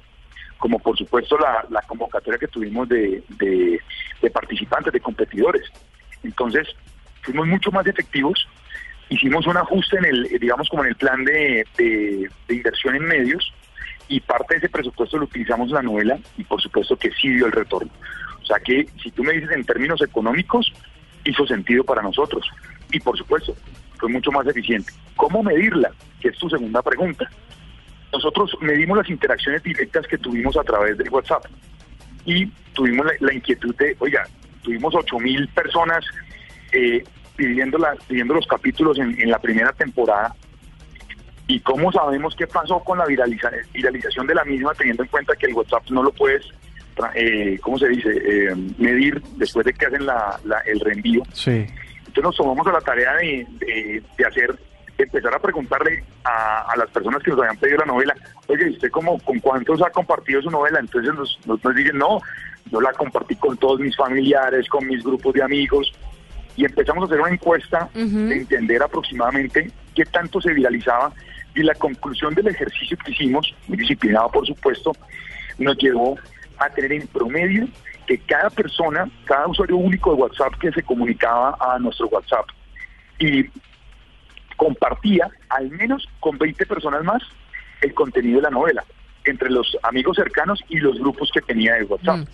como 0.57 0.77
por 0.79 0.97
supuesto 0.97 1.37
la, 1.37 1.81
convocatoria 1.83 2.37
que 2.37 2.47
tuvimos 2.47 2.89
de, 2.89 3.23
de, 3.29 4.31
participantes, 4.31 4.91
de 4.91 4.99
competidores. 4.99 5.63
Entonces, 6.23 6.67
fuimos 7.21 7.47
mucho 7.47 7.71
más 7.71 7.87
efectivos, 7.87 8.47
hicimos 9.09 9.47
un 9.47 9.57
ajuste 9.57 9.97
en 9.97 10.05
el, 10.05 10.23
digamos, 10.39 10.67
como 10.67 10.83
en 10.83 10.89
el 10.89 10.95
plan 10.95 11.23
de, 11.23 11.65
de 11.77 12.55
inversión 12.55 12.95
en 12.95 13.05
medios, 13.05 13.53
y 14.11 14.19
parte 14.19 14.55
de 14.55 14.57
ese 14.57 14.69
presupuesto 14.69 15.17
lo 15.17 15.23
utilizamos 15.23 15.69
en 15.69 15.75
la 15.75 15.81
novela 15.83 16.19
y 16.37 16.43
por 16.43 16.61
supuesto 16.61 16.97
que 16.97 17.11
sí 17.11 17.29
dio 17.29 17.45
el 17.45 17.53
retorno. 17.53 17.89
O 18.41 18.45
sea 18.45 18.59
que 18.59 18.85
si 19.01 19.09
tú 19.11 19.23
me 19.23 19.31
dices 19.31 19.51
en 19.51 19.63
términos 19.63 20.01
económicos, 20.01 20.71
hizo 21.23 21.47
sentido 21.47 21.85
para 21.85 22.01
nosotros 22.01 22.45
y 22.91 22.99
por 22.99 23.17
supuesto 23.17 23.55
fue 23.97 24.09
mucho 24.09 24.29
más 24.31 24.45
eficiente. 24.47 24.91
¿Cómo 25.15 25.41
medirla? 25.41 25.91
Que 26.19 26.27
es 26.27 26.37
tu 26.37 26.49
segunda 26.49 26.81
pregunta. 26.81 27.29
Nosotros 28.11 28.51
medimos 28.59 28.97
las 28.97 29.09
interacciones 29.09 29.63
directas 29.63 30.05
que 30.07 30.17
tuvimos 30.17 30.57
a 30.57 30.63
través 30.63 30.97
de 30.97 31.09
WhatsApp 31.09 31.45
y 32.25 32.47
tuvimos 32.73 33.07
la, 33.21 33.33
inquietud 33.33 33.73
de, 33.77 33.95
oiga, 33.99 34.27
tuvimos 34.61 34.93
8 34.93 35.19
mil 35.19 35.47
personas 35.47 36.03
eh, 36.73 37.01
pidiendo, 37.37 37.77
los 37.77 38.47
capítulos 38.47 38.99
en 38.99 39.31
la 39.31 39.39
primera 39.39 39.71
temporada 39.71 40.35
¿Y 41.51 41.59
cómo 41.59 41.91
sabemos 41.91 42.33
qué 42.35 42.47
pasó 42.47 42.79
con 42.79 42.97
la 42.97 43.05
viraliza- 43.05 43.51
viralización 43.73 44.25
de 44.25 44.35
la 44.35 44.45
misma, 44.45 44.73
teniendo 44.73 45.03
en 45.03 45.09
cuenta 45.09 45.35
que 45.35 45.47
el 45.47 45.53
WhatsApp 45.53 45.83
no 45.89 46.01
lo 46.01 46.11
puedes, 46.13 46.43
tra- 46.95 47.11
eh, 47.13 47.59
¿cómo 47.61 47.77
se 47.77 47.89
dice?, 47.89 48.09
Eh, 48.09 48.55
medir 48.77 49.21
después 49.35 49.65
de 49.65 49.73
que 49.73 49.85
hacen 49.85 50.05
la- 50.05 50.39
la- 50.45 50.59
el 50.65 50.79
reenvío. 50.79 51.23
Sí. 51.33 51.65
Entonces 51.99 52.23
nos 52.23 52.37
tomamos 52.37 52.65
a 52.67 52.71
la 52.71 52.81
tarea 52.81 53.13
de, 53.15 53.45
de- 53.59 54.01
de 54.17 54.25
hacer, 54.25 54.55
de 54.97 55.03
empezar 55.03 55.33
a 55.35 55.39
preguntarle 55.39 56.03
a, 56.23 56.71
a 56.71 56.75
las 56.77 56.89
personas 56.91 57.21
que 57.23 57.31
nos 57.31 57.39
habían 57.41 57.57
pedido 57.57 57.79
la 57.79 57.85
novela, 57.85 58.15
oye, 58.47 58.67
¿y 58.69 58.73
¿usted 58.73 58.89
cómo, 58.91 59.17
con 59.19 59.39
cuántos 59.39 59.81
ha 59.81 59.89
compartido 59.89 60.41
su 60.41 60.49
novela? 60.51 60.79
Entonces 60.79 61.13
nos, 61.13 61.37
nos, 61.45 61.61
nos 61.63 61.75
dicen, 61.75 61.97
no, 61.97 62.21
yo 62.71 62.79
la 62.79 62.93
compartí 62.93 63.35
con 63.35 63.57
todos 63.57 63.79
mis 63.81 63.95
familiares, 63.97 64.69
con 64.69 64.87
mis 64.87 65.03
grupos 65.03 65.33
de 65.33 65.43
amigos, 65.43 65.91
y 66.55 66.63
empezamos 66.65 67.03
a 67.03 67.05
hacer 67.07 67.19
una 67.21 67.31
encuesta 67.31 67.89
de 67.93 68.35
entender 68.37 68.81
aproximadamente 68.83 69.69
qué 69.95 70.05
tanto 70.05 70.39
se 70.39 70.53
viralizaba, 70.53 71.11
y 71.55 71.63
la 71.63 71.73
conclusión 71.75 72.33
del 72.33 72.47
ejercicio 72.47 72.97
que 72.97 73.11
hicimos, 73.11 73.53
muy 73.67 73.77
disciplinado 73.77 74.29
por 74.29 74.45
supuesto, 74.45 74.93
nos 75.57 75.77
llevó 75.77 76.17
a 76.57 76.69
tener 76.69 76.93
en 76.93 77.07
promedio 77.07 77.67
que 78.07 78.17
cada 78.19 78.49
persona, 78.49 79.09
cada 79.25 79.47
usuario 79.47 79.77
único 79.77 80.13
de 80.13 80.21
WhatsApp 80.21 80.53
que 80.59 80.71
se 80.71 80.83
comunicaba 80.83 81.57
a 81.59 81.79
nuestro 81.79 82.07
WhatsApp 82.07 82.45
y 83.19 83.45
compartía 84.55 85.29
al 85.49 85.69
menos 85.69 86.07
con 86.19 86.37
20 86.37 86.65
personas 86.65 87.03
más 87.03 87.21
el 87.81 87.93
contenido 87.93 88.37
de 88.37 88.43
la 88.43 88.49
novela, 88.49 88.83
entre 89.25 89.49
los 89.49 89.77
amigos 89.83 90.17
cercanos 90.17 90.63
y 90.69 90.77
los 90.77 90.99
grupos 90.99 91.31
que 91.33 91.41
tenía 91.41 91.75
de 91.75 91.83
WhatsApp. 91.83 92.27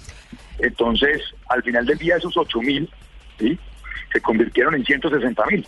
Entonces, 0.60 1.22
al 1.50 1.64
final 1.64 1.86
del 1.86 1.98
día, 1.98 2.18
esos 2.18 2.36
8 2.36 2.62
mil 2.62 2.90
¿sí? 3.40 3.58
Se 4.12 4.22
convirtieron 4.22 4.76
en 4.76 4.86
160 4.86 5.46
mil. 5.46 5.66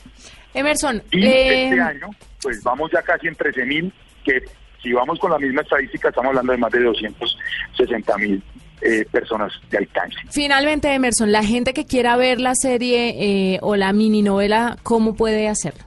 Emerson, 0.54 1.02
Y 1.12 1.26
eh, 1.26 1.66
este 1.66 1.82
año, 1.82 2.08
pues 2.42 2.64
vamos 2.64 2.92
ya 2.92 3.02
casi 3.02 3.28
en 3.28 3.36
13 3.36 3.66
mil, 3.66 3.94
que 4.24 4.42
si 4.82 4.94
vamos 4.94 5.20
con 5.20 5.32
la 5.32 5.40
misma 5.40 5.62
estadística, 5.62 6.10
estamos 6.10 6.30
hablando 6.30 6.54
de 6.54 6.58
más 6.58 6.72
de 6.72 6.84
260 6.84 8.18
mil 8.18 8.44
eh, 8.82 9.06
personas 9.12 9.52
de 9.70 9.78
alcance. 9.78 10.16
finalmente, 10.32 10.94
Emerson, 10.94 11.32
la 11.32 11.44
gente 11.44 11.74
que 11.74 11.86
quiera 11.86 12.16
ver 12.16 12.40
la 12.40 12.56
serie 12.56 13.54
eh, 13.54 13.60
o 13.62 13.76
la 13.76 13.92
mini 13.92 14.22
novela, 14.22 14.78
¿cómo 14.84 15.16
puede 15.16 15.50
hacerlo? 15.50 15.84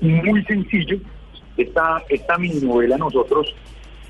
Muy 0.00 0.42
sencillo. 0.44 0.98
Esta, 1.56 2.02
esta 2.08 2.38
mini 2.38 2.60
novela 2.62 2.96
nosotros 2.96 3.54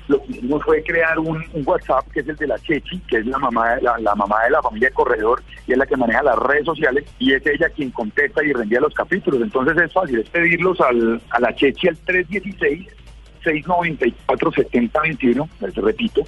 lo 0.07 0.21
que 0.21 0.31
hicimos 0.31 0.63
fue 0.63 0.83
crear 0.83 1.17
un, 1.19 1.43
WhatsApp 1.65 2.07
que 2.11 2.19
es 2.19 2.27
el 2.27 2.35
de 2.35 2.47
la 2.47 2.59
Chechi, 2.59 2.99
que 3.07 3.17
es 3.17 3.25
la 3.25 3.39
mamá, 3.39 3.75
de 3.75 3.81
la, 3.81 4.15
mamá 4.15 4.43
de 4.43 4.51
la 4.51 4.61
familia 4.61 4.89
de 4.89 4.93
Corredor 4.93 5.43
y 5.67 5.71
es 5.71 5.77
la 5.77 5.85
que 5.85 5.97
maneja 5.97 6.21
las 6.23 6.37
redes 6.37 6.65
sociales 6.65 7.05
y 7.17 7.33
es 7.33 7.45
ella 7.45 7.69
quien 7.69 7.91
contesta 7.91 8.43
y 8.43 8.53
reenvía 8.53 8.79
los 8.79 8.93
capítulos. 8.93 9.41
Entonces 9.41 9.77
es 9.81 9.93
fácil, 9.93 10.19
es 10.19 10.29
pedirlos 10.29 10.79
al, 10.81 11.21
a 11.31 11.39
la 11.39 11.55
Chechi 11.55 11.87
al 11.87 11.97
316 11.97 12.87
694 13.43 14.51
7021, 14.51 15.49
les 15.61 15.75
repito, 15.75 16.23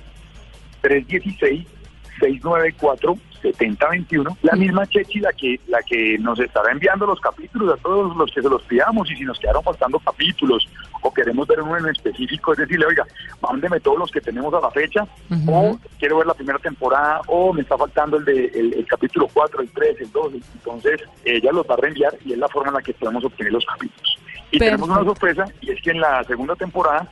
316 0.81 1.76
694 2.19 3.17
7021. 3.41 4.37
La 4.41 4.53
misma 4.53 4.85
Chechi 4.87 5.19
la 5.19 5.31
que 5.33 5.59
la 5.67 5.81
que 5.83 6.17
nos 6.19 6.39
estará 6.39 6.71
enviando 6.71 7.05
los 7.05 7.19
capítulos 7.19 7.73
a 7.73 7.81
todos 7.81 8.15
los 8.15 8.31
que 8.31 8.41
se 8.41 8.49
los 8.49 8.61
pidamos 8.63 9.09
y 9.11 9.15
si 9.15 9.23
nos 9.23 9.39
quedaron 9.39 9.63
faltando 9.63 9.99
capítulos 9.99 10.67
o 11.01 11.13
queremos 11.13 11.47
ver 11.47 11.61
uno 11.61 11.77
en 11.77 11.87
específico, 11.87 12.53
es 12.53 12.59
decirle, 12.59 12.85
oiga, 12.87 13.05
mándeme 13.41 13.79
todos 13.79 13.99
los 13.99 14.11
que 14.11 14.21
tenemos 14.21 14.53
a 14.53 14.59
la 14.59 14.71
fecha 14.71 15.07
o 15.47 15.79
quiero 15.99 16.17
ver 16.17 16.27
la 16.27 16.33
primera 16.33 16.59
temporada 16.59 17.21
o 17.27 17.53
me 17.53 17.61
está 17.61 17.77
faltando 17.77 18.17
el 18.17 18.25
de 18.25 18.45
el, 18.47 18.73
el 18.73 18.85
capítulo 18.87 19.27
4, 19.33 19.61
el 19.61 19.69
3, 19.69 20.01
el 20.01 20.11
2. 20.11 20.33
Entonces, 20.55 21.01
ella 21.23 21.51
los 21.51 21.65
va 21.67 21.75
a 21.75 21.77
reenviar 21.77 22.15
y 22.25 22.33
es 22.33 22.37
la 22.37 22.47
forma 22.47 22.69
en 22.69 22.75
la 22.75 22.81
que 22.81 22.93
podemos 22.93 23.23
obtener 23.23 23.53
los 23.53 23.65
capítulos. 23.65 24.17
Y 24.51 24.59
tenemos 24.59 24.89
una 24.89 25.03
sorpresa 25.03 25.45
y 25.61 25.71
es 25.71 25.81
que 25.81 25.91
en 25.91 25.99
la 25.99 26.23
segunda 26.23 26.55
temporada 26.55 27.09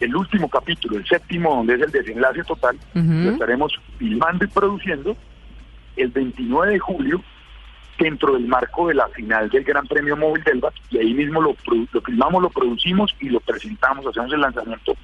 el 0.00 0.14
último 0.14 0.48
capítulo, 0.48 0.98
el 0.98 1.06
séptimo, 1.06 1.56
donde 1.56 1.74
es 1.74 1.82
el 1.82 1.90
desenlace 1.90 2.42
total, 2.44 2.78
lo 2.94 3.30
estaremos 3.30 3.72
filmando 3.98 4.44
y 4.44 4.48
produciendo 4.48 5.16
el 5.96 6.08
29 6.08 6.72
de 6.72 6.78
julio 6.78 7.22
dentro 7.98 8.34
del 8.34 8.46
marco 8.46 8.88
de 8.88 8.94
la 8.94 9.08
final 9.08 9.48
del 9.48 9.64
Gran 9.64 9.86
Premio 9.86 10.16
Móvil 10.16 10.44
del 10.44 10.60
BAT 10.60 10.74
y 10.90 10.98
ahí 10.98 11.14
mismo 11.14 11.40
lo, 11.40 11.56
lo 11.92 12.00
filmamos, 12.02 12.42
lo 12.42 12.50
producimos 12.50 13.14
y 13.20 13.30
lo 13.30 13.40
presentamos, 13.40 14.06
hacemos 14.06 14.32
el 14.32 14.40
lanzamiento 14.40 14.94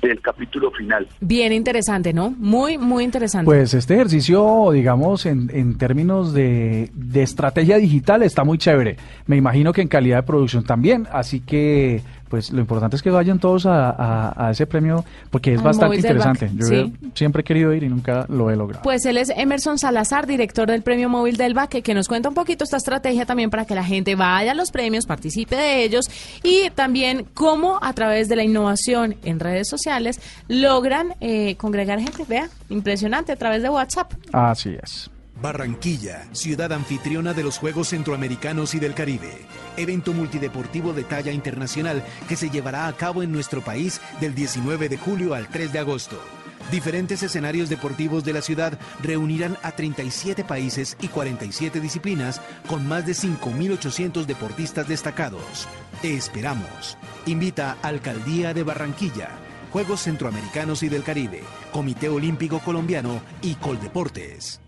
del 0.00 0.20
capítulo 0.20 0.70
final. 0.70 1.06
Bien 1.20 1.52
interesante, 1.52 2.12
¿no? 2.12 2.30
Muy, 2.30 2.78
muy 2.78 3.04
interesante. 3.04 3.44
Pues 3.44 3.74
este 3.74 3.94
ejercicio, 3.94 4.70
digamos, 4.72 5.26
en, 5.26 5.50
en 5.52 5.76
términos 5.76 6.32
de, 6.32 6.90
de 6.94 7.22
estrategia 7.22 7.76
digital 7.76 8.22
está 8.22 8.42
muy 8.42 8.58
chévere. 8.58 8.96
Me 9.26 9.36
imagino 9.36 9.72
que 9.72 9.82
en 9.82 9.88
calidad 9.88 10.16
de 10.16 10.22
producción 10.22 10.64
también. 10.64 11.06
Así 11.12 11.40
que, 11.40 12.00
pues 12.32 12.50
lo 12.50 12.60
importante 12.62 12.96
es 12.96 13.02
que 13.02 13.10
vayan 13.10 13.38
todos 13.38 13.66
a, 13.66 13.90
a- 13.90 14.46
a 14.46 14.50
ese 14.52 14.66
premio 14.66 15.04
porque 15.28 15.52
es 15.52 15.58
Al 15.58 15.64
bastante 15.66 15.96
interesante. 15.96 16.50
Yo 16.54 16.64
sí. 16.66 16.92
siempre 17.14 17.42
he 17.42 17.44
querido 17.44 17.74
ir 17.74 17.82
y 17.82 17.90
nunca 17.90 18.24
lo 18.30 18.50
he 18.50 18.56
logrado. 18.56 18.82
Pues 18.82 19.04
él 19.04 19.18
es 19.18 19.28
Emerson 19.36 19.78
Salazar, 19.78 20.26
director 20.26 20.66
del 20.66 20.80
Premio 20.80 21.10
Móvil 21.10 21.36
del 21.36 21.52
BAC, 21.52 21.82
que 21.82 21.92
nos 21.92 22.08
cuenta 22.08 22.30
un 22.30 22.34
poquito 22.34 22.64
esta 22.64 22.78
estrategia 22.78 23.26
también 23.26 23.50
para 23.50 23.66
que 23.66 23.74
la 23.74 23.84
gente 23.84 24.14
vaya 24.14 24.52
a 24.52 24.54
los 24.54 24.70
premios, 24.70 25.04
participe 25.04 25.56
de 25.56 25.84
ellos 25.84 26.06
y 26.42 26.70
también 26.70 27.26
cómo 27.34 27.78
a 27.82 27.92
través 27.92 28.30
de 28.30 28.36
la 28.36 28.44
innovación 28.44 29.16
en 29.24 29.38
redes 29.38 29.68
sociales 29.68 30.18
logran 30.48 31.14
eh, 31.20 31.56
congregar 31.56 32.00
gente. 32.00 32.24
Vea, 32.26 32.48
impresionante 32.70 33.32
a 33.32 33.36
través 33.36 33.62
de 33.62 33.68
WhatsApp. 33.68 34.10
Así 34.32 34.74
es. 34.82 35.10
Barranquilla, 35.42 36.28
ciudad 36.30 36.72
anfitriona 36.72 37.34
de 37.34 37.42
los 37.42 37.58
Juegos 37.58 37.88
Centroamericanos 37.88 38.76
y 38.76 38.78
del 38.78 38.94
Caribe. 38.94 39.44
Evento 39.76 40.12
multideportivo 40.12 40.92
de 40.92 41.02
talla 41.02 41.32
internacional 41.32 42.04
que 42.28 42.36
se 42.36 42.48
llevará 42.48 42.86
a 42.86 42.92
cabo 42.92 43.24
en 43.24 43.32
nuestro 43.32 43.60
país 43.60 44.00
del 44.20 44.36
19 44.36 44.88
de 44.88 44.96
julio 44.96 45.34
al 45.34 45.48
3 45.48 45.72
de 45.72 45.80
agosto. 45.80 46.16
Diferentes 46.70 47.24
escenarios 47.24 47.68
deportivos 47.68 48.22
de 48.22 48.34
la 48.34 48.40
ciudad 48.40 48.78
reunirán 49.02 49.58
a 49.64 49.72
37 49.72 50.44
países 50.44 50.96
y 51.00 51.08
47 51.08 51.80
disciplinas 51.80 52.40
con 52.68 52.86
más 52.86 53.04
de 53.04 53.12
5.800 53.12 54.26
deportistas 54.26 54.86
destacados. 54.86 55.66
Te 56.02 56.14
esperamos. 56.14 56.96
Invita 57.26 57.78
Alcaldía 57.82 58.54
de 58.54 58.62
Barranquilla, 58.62 59.30
Juegos 59.72 60.02
Centroamericanos 60.02 60.84
y 60.84 60.88
del 60.88 61.02
Caribe, 61.02 61.42
Comité 61.72 62.08
Olímpico 62.08 62.60
Colombiano 62.60 63.20
y 63.42 63.56
Coldeportes. 63.56 64.60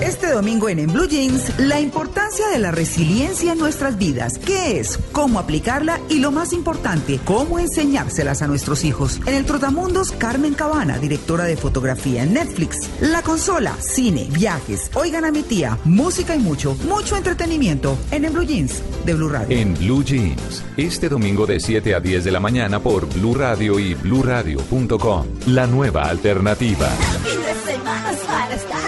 Este 0.00 0.30
domingo 0.30 0.68
en 0.68 0.80
En 0.80 0.92
Blue 0.92 1.06
Jeans, 1.06 1.58
la 1.58 1.80
importancia 1.80 2.48
de 2.48 2.58
la 2.58 2.72
resiliencia 2.72 3.52
en 3.52 3.58
nuestras 3.58 3.98
vidas. 3.98 4.38
¿Qué 4.38 4.80
es? 4.80 4.98
¿Cómo 5.12 5.38
aplicarla? 5.38 6.00
Y 6.08 6.18
lo 6.18 6.32
más 6.32 6.52
importante, 6.52 7.20
¿cómo 7.24 7.60
enseñárselas 7.60 8.42
a 8.42 8.48
nuestros 8.48 8.84
hijos? 8.84 9.20
En 9.26 9.34
el 9.34 9.44
Trotamundos, 9.44 10.10
Carmen 10.10 10.54
Cabana, 10.54 10.98
directora 10.98 11.44
de 11.44 11.56
fotografía 11.56 12.24
en 12.24 12.34
Netflix. 12.34 12.90
La 13.00 13.22
consola, 13.22 13.76
cine, 13.80 14.26
viajes, 14.32 14.90
oigan 14.94 15.24
a 15.24 15.30
mi 15.30 15.42
tía, 15.42 15.78
música 15.84 16.34
y 16.34 16.40
mucho, 16.40 16.74
mucho 16.88 17.16
entretenimiento 17.16 17.96
en 18.10 18.24
En 18.24 18.32
Blue 18.32 18.44
Jeans 18.44 18.82
de 19.06 19.14
Blue 19.14 19.28
Radio. 19.28 19.56
En 19.56 19.74
Blue 19.74 20.02
Jeans, 20.02 20.64
este 20.76 21.08
domingo 21.08 21.46
de 21.46 21.60
7 21.60 21.94
a 21.94 22.00
10 22.00 22.24
de 22.24 22.32
la 22.32 22.40
mañana 22.40 22.80
por 22.80 23.06
Blue 23.06 23.34
Radio 23.34 23.78
y 23.78 23.94
bluradio.com. 23.94 25.26
La 25.46 25.66
nueva 25.66 26.08
alternativa. 26.08 26.88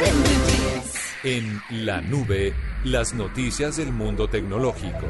En 0.04 0.43
la 1.70 2.02
nube, 2.02 2.52
las 2.84 3.14
noticias 3.14 3.78
del 3.78 3.92
mundo 3.92 4.28
tecnológico. 4.28 5.06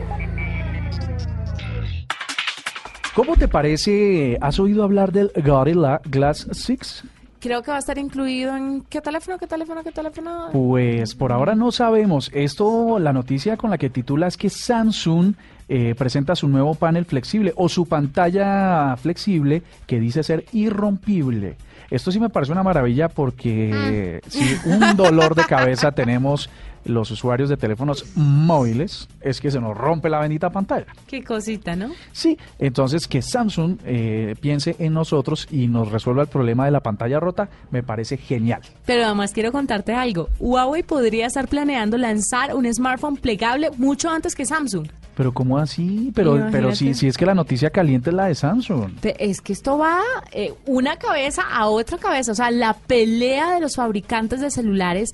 ¿Cómo 3.17 3.37
te 3.37 3.49
parece? 3.49 4.39
¿Has 4.41 4.61
oído 4.61 4.85
hablar 4.85 5.11
del 5.11 5.33
Gorilla 5.45 6.01
Glass 6.05 6.47
6? 6.53 7.05
Creo 7.41 7.63
que 7.63 7.73
va 7.73 7.79
a 7.79 7.81
estar 7.81 7.99
incluido 7.99 8.57
en 8.57 8.83
qué 8.83 9.01
teléfono, 9.01 9.39
qué 9.39 9.49
teléfono, 9.49 9.83
qué 9.83 9.91
teléfono. 9.91 10.51
Pues 10.53 11.17
por 11.17 11.33
ahora 11.33 11.57
no 11.57 11.73
sabemos. 11.73 12.31
Esto, 12.33 13.01
la 13.01 13.13
noticia 13.13 13.57
con 13.57 13.71
la 13.71 13.79
que 13.79 13.91
titula 13.91 14.29
es 14.29 14.37
que 14.37 14.51
Samsung 14.51 15.35
eh, 15.69 15.95
presenta 15.97 16.37
su 16.37 16.49
nuevo 16.49 16.75
panel 16.75 17.05
flexible 17.05 17.53
o 17.57 17.69
su 17.69 17.87
pantalla 17.87 18.97
flexible 18.97 19.63
que 19.87 20.01
dice 20.01 20.23
ser 20.23 20.45
irrompible. 20.53 21.57
Esto 21.91 22.11
sí 22.11 22.19
me 22.19 22.31
parece 22.31 22.53
una 22.53 22.63
maravilla 22.63 23.09
porque 23.09 24.21
si 24.29 24.57
un 24.65 24.97
dolor 24.97 25.35
de 25.35 25.45
cabeza 25.45 25.93
tenemos 25.93 26.49
los 26.85 27.11
usuarios 27.11 27.49
de 27.49 27.57
teléfonos 27.57 28.05
móviles 28.15 29.09
es 29.21 29.41
que 29.41 29.51
se 29.51 29.61
nos 29.61 29.77
rompe 29.77 30.09
la 30.09 30.21
bendita 30.21 30.51
pantalla. 30.51 30.87
Qué 31.07 31.23
cosita, 31.23 31.77
¿no? 31.77 31.91
Sí, 32.13 32.39
entonces 32.59 33.09
que 33.09 33.23
Samsung 33.23 33.79
eh, 33.85 34.35
piense 34.41 34.77
en 34.79 34.95
nosotros 34.95 35.49
y 35.51 35.69
nos 35.69 35.91
resuelva 35.91 36.23
el 36.23 36.29
problema 36.29 36.65
de 36.65 36.71
la 36.71 36.81
pantalla 36.81 37.21
rota 37.21 37.49
me 37.71 37.83
parece 37.83 38.17
genial. 38.17 38.63
Pero 38.87 39.05
además 39.05 39.33
quiero 39.33 39.53
contarte 39.53 39.95
algo. 39.95 40.29
Huawei 40.39 40.83
podría 40.83 41.27
estar 41.27 41.49
planeando 41.49 41.97
lanzar 41.97 42.55
un 42.55 42.73
smartphone 42.73 43.17
plegable 43.17 43.71
mucho 43.77 44.11
antes 44.11 44.35
que 44.35 44.45
Samsung. 44.45 44.89
Pero 45.17 45.33
¿cómo 45.55 45.63
así? 45.63 46.11
Pero, 46.15 46.49
pero 46.51 46.75
si, 46.75 46.95
si 46.95 47.07
es 47.07 47.17
que 47.17 47.27
la 47.27 47.35
noticia 47.35 47.71
caliente 47.71 48.11
es 48.11 48.17
la 48.17 48.27
de 48.27 48.35
Samsung. 48.35 48.91
Es 49.19 49.41
que 49.41 49.53
esto 49.53 49.79
va 49.79 50.01
eh, 50.33 50.53
una 50.67 50.97
cabeza 50.97 51.43
a 51.43 51.69
otra 51.69 51.99
cabeza. 51.99 52.33
O 52.33 52.35
sea, 52.35 52.51
la 52.51 52.75
pelea 52.75 53.55
de 53.55 53.61
los 53.61 53.77
fabricantes 53.77 54.41
de 54.41 54.51
celulares 54.51 55.11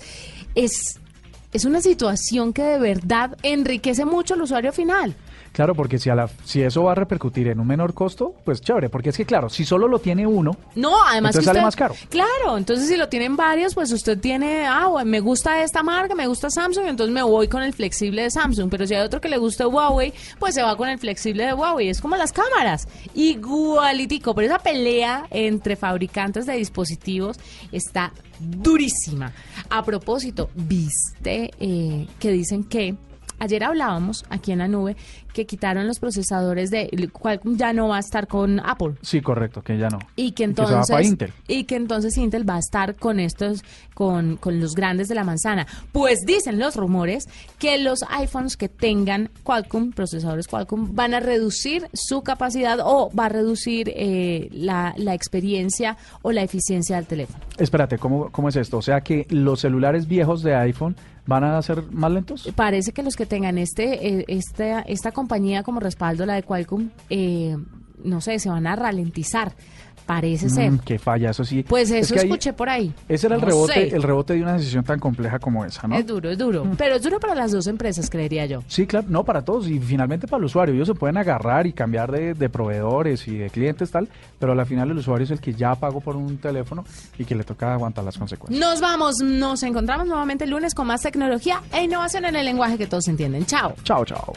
es, 0.54 0.98
es 1.52 1.64
una 1.66 1.82
situación 1.82 2.52
que 2.54 2.62
de 2.62 2.78
verdad 2.78 3.36
enriquece 3.42 4.06
mucho 4.06 4.34
al 4.34 4.42
usuario 4.42 4.72
final. 4.72 5.14
Claro, 5.52 5.74
porque 5.74 5.98
si, 5.98 6.08
a 6.10 6.14
la, 6.14 6.28
si 6.44 6.62
eso 6.62 6.84
va 6.84 6.92
a 6.92 6.94
repercutir 6.94 7.48
en 7.48 7.58
un 7.58 7.66
menor 7.66 7.92
costo, 7.92 8.34
pues 8.44 8.60
chévere, 8.60 8.88
porque 8.88 9.10
es 9.10 9.16
que 9.16 9.24
claro, 9.24 9.48
si 9.48 9.64
solo 9.64 9.88
lo 9.88 9.98
tiene 9.98 10.26
uno, 10.26 10.56
no, 10.76 11.02
además 11.02 11.34
entonces 11.34 11.40
que 11.40 11.44
sale 11.44 11.62
más 11.62 11.76
caro. 11.76 11.94
Claro, 12.08 12.56
entonces 12.56 12.88
si 12.88 12.96
lo 12.96 13.08
tienen 13.08 13.36
varios, 13.36 13.74
pues 13.74 13.90
usted 13.92 14.18
tiene, 14.18 14.66
ah, 14.66 14.86
bueno, 14.86 15.10
me 15.10 15.20
gusta 15.20 15.62
esta 15.62 15.82
marca, 15.82 16.14
me 16.14 16.28
gusta 16.28 16.50
Samsung, 16.50 16.86
entonces 16.86 17.12
me 17.12 17.22
voy 17.22 17.48
con 17.48 17.62
el 17.62 17.72
flexible 17.72 18.22
de 18.22 18.30
Samsung, 18.30 18.70
pero 18.70 18.86
si 18.86 18.94
hay 18.94 19.02
otro 19.02 19.20
que 19.20 19.28
le 19.28 19.38
gusta 19.38 19.66
Huawei, 19.66 20.12
pues 20.38 20.54
se 20.54 20.62
va 20.62 20.76
con 20.76 20.88
el 20.88 20.98
flexible 20.98 21.44
de 21.44 21.52
Huawei, 21.52 21.88
es 21.88 22.00
como 22.00 22.16
las 22.16 22.32
cámaras, 22.32 22.86
igualitico, 23.14 24.34
pero 24.34 24.46
esa 24.46 24.60
pelea 24.60 25.26
entre 25.30 25.74
fabricantes 25.74 26.46
de 26.46 26.54
dispositivos 26.54 27.38
está 27.72 28.12
durísima. 28.38 29.32
A 29.68 29.82
propósito, 29.82 30.48
viste 30.54 31.50
eh, 31.58 32.06
que 32.18 32.30
dicen 32.30 32.64
que 32.64 32.96
Ayer 33.40 33.64
hablábamos 33.64 34.26
aquí 34.28 34.52
en 34.52 34.58
la 34.58 34.68
nube 34.68 34.96
que 35.32 35.46
quitaron 35.46 35.86
los 35.86 35.98
procesadores 35.98 36.70
de 36.70 36.88
Qualcomm 37.12 37.56
ya 37.56 37.72
no 37.72 37.88
va 37.88 37.96
a 37.96 38.00
estar 38.00 38.26
con 38.26 38.60
Apple 38.60 38.94
Sí, 39.02 39.20
correcto, 39.20 39.62
que 39.62 39.78
ya 39.78 39.88
no. 39.88 39.98
y 40.16 40.32
que 40.32 40.44
se 40.44 40.46
va 40.48 40.50
entonces 40.50 40.90
para 40.90 41.02
Intel. 41.04 41.32
y 41.48 41.64
que 41.64 41.76
entonces 41.76 42.16
Intel 42.16 42.48
va 42.48 42.56
a 42.56 42.58
estar 42.58 42.94
con 42.96 43.20
estos 43.20 43.62
con, 43.94 44.36
con 44.36 44.60
los 44.60 44.74
grandes 44.74 45.08
de 45.08 45.14
la 45.14 45.24
manzana. 45.24 45.66
Pues 45.92 46.20
dicen 46.26 46.58
los 46.58 46.74
rumores 46.76 47.28
que 47.58 47.78
los 47.78 48.00
iPhones 48.10 48.56
que 48.56 48.68
tengan 48.68 49.30
Qualcomm, 49.44 49.92
procesadores 49.92 50.48
Qualcomm, 50.48 50.94
van 50.94 51.12
a 51.14 51.20
reducir 51.20 51.86
su 51.92 52.22
capacidad 52.22 52.78
o 52.82 53.10
va 53.14 53.26
a 53.26 53.28
reducir 53.28 53.92
eh, 53.94 54.48
la, 54.52 54.94
la 54.96 55.14
experiencia 55.14 55.96
o 56.22 56.32
la 56.32 56.42
eficiencia 56.42 56.96
del 56.96 57.06
teléfono. 57.06 57.44
Espérate, 57.58 57.98
¿cómo, 57.98 58.30
¿cómo 58.30 58.48
es 58.48 58.56
esto? 58.56 58.78
O 58.78 58.82
sea 58.82 59.02
que 59.02 59.26
los 59.30 59.60
celulares 59.60 60.06
viejos 60.08 60.42
de 60.42 60.54
iPhone 60.54 60.96
van 61.26 61.44
a 61.44 61.60
ser 61.62 61.82
más 61.92 62.10
lentos. 62.10 62.48
Parece 62.56 62.92
que 62.92 63.02
los 63.02 63.14
que 63.14 63.26
tengan 63.26 63.58
este, 63.58 64.08
eh, 64.20 64.24
esta, 64.28 64.80
esta 64.80 65.12
compañía 65.20 65.62
como 65.62 65.80
respaldo, 65.80 66.24
la 66.24 66.34
de 66.34 66.42
Qualcomm, 66.42 66.88
eh, 67.10 67.54
no 68.02 68.22
sé, 68.22 68.38
se 68.38 68.48
van 68.48 68.66
a 68.66 68.74
ralentizar. 68.74 69.52
Parece 70.10 70.50
ser. 70.50 70.72
Mm, 70.72 70.78
que 70.80 70.98
falla, 70.98 71.30
eso 71.30 71.44
sí. 71.44 71.62
Pues 71.62 71.88
Es 71.92 72.06
eso 72.10 72.14
ahí- 72.14 72.22
escuché 72.26 72.52
por 72.52 72.68
ahí. 72.68 72.92
Ese 73.08 73.28
era 73.28 73.36
el 73.36 73.42
No 73.42 73.46
rebote, 73.46 73.74
sé. 73.90 73.94
el 73.94 74.02
rebote 74.02 74.34
de 74.34 74.42
una 74.42 74.54
decisión 74.54 74.82
tan 74.82 74.98
compleja 74.98 75.38
como 75.38 75.64
esa, 75.64 75.86
¿no? 75.86 75.94
Es 75.94 76.04
duro, 76.04 76.30
es 76.30 76.36
duro. 76.36 76.66
Pero 76.76 76.96
es 76.96 77.02
duro 77.02 77.20
para 77.20 77.36
las 77.36 77.52
dos 77.52 77.68
empresas, 77.68 78.10
creería 78.10 78.44
yo. 78.46 78.64
Sí, 78.66 78.88
claro, 78.88 79.06
no 79.08 79.22
para 79.22 79.42
todos 79.44 79.68
y 79.68 79.78
finalmente 79.78 80.26
para 80.26 80.38
el 80.38 80.46
usuario. 80.46 80.74
Ellos 80.74 80.88
se 80.88 80.94
pueden 80.94 81.16
agarrar 81.16 81.68
y 81.68 81.72
cambiar 81.72 82.10
de, 82.10 82.34
de 82.34 82.48
proveedores 82.48 83.28
y 83.28 83.36
de 83.38 83.50
clientes 83.50 83.90
tal, 83.92 84.08
pero 84.40 84.50
al 84.50 84.66
final 84.66 84.90
el 84.90 84.98
usuario 84.98 85.24
es 85.26 85.30
el 85.30 85.40
que 85.40 85.54
ya 85.54 85.76
pagó 85.76 86.00
por 86.00 86.16
un 86.16 86.38
teléfono 86.38 86.84
y 87.16 87.24
que 87.24 87.36
le 87.36 87.44
toca 87.44 87.72
aguantar 87.72 88.02
las 88.04 88.18
consecuencias. 88.18 88.58
Nos 88.60 88.80
vamos, 88.80 89.18
nos 89.22 89.62
encontramos 89.62 90.08
nuevamente 90.08 90.42
el 90.42 90.50
lunes 90.50 90.74
con 90.74 90.88
más 90.88 91.02
tecnología 91.02 91.62
e 91.72 91.84
innovación 91.84 92.24
en 92.24 92.34
el 92.34 92.44
lenguaje 92.46 92.76
que 92.76 92.88
todos 92.88 93.06
entienden. 93.06 93.46
Chao. 93.46 93.74
Chao, 93.84 94.04
chao. 94.04 94.32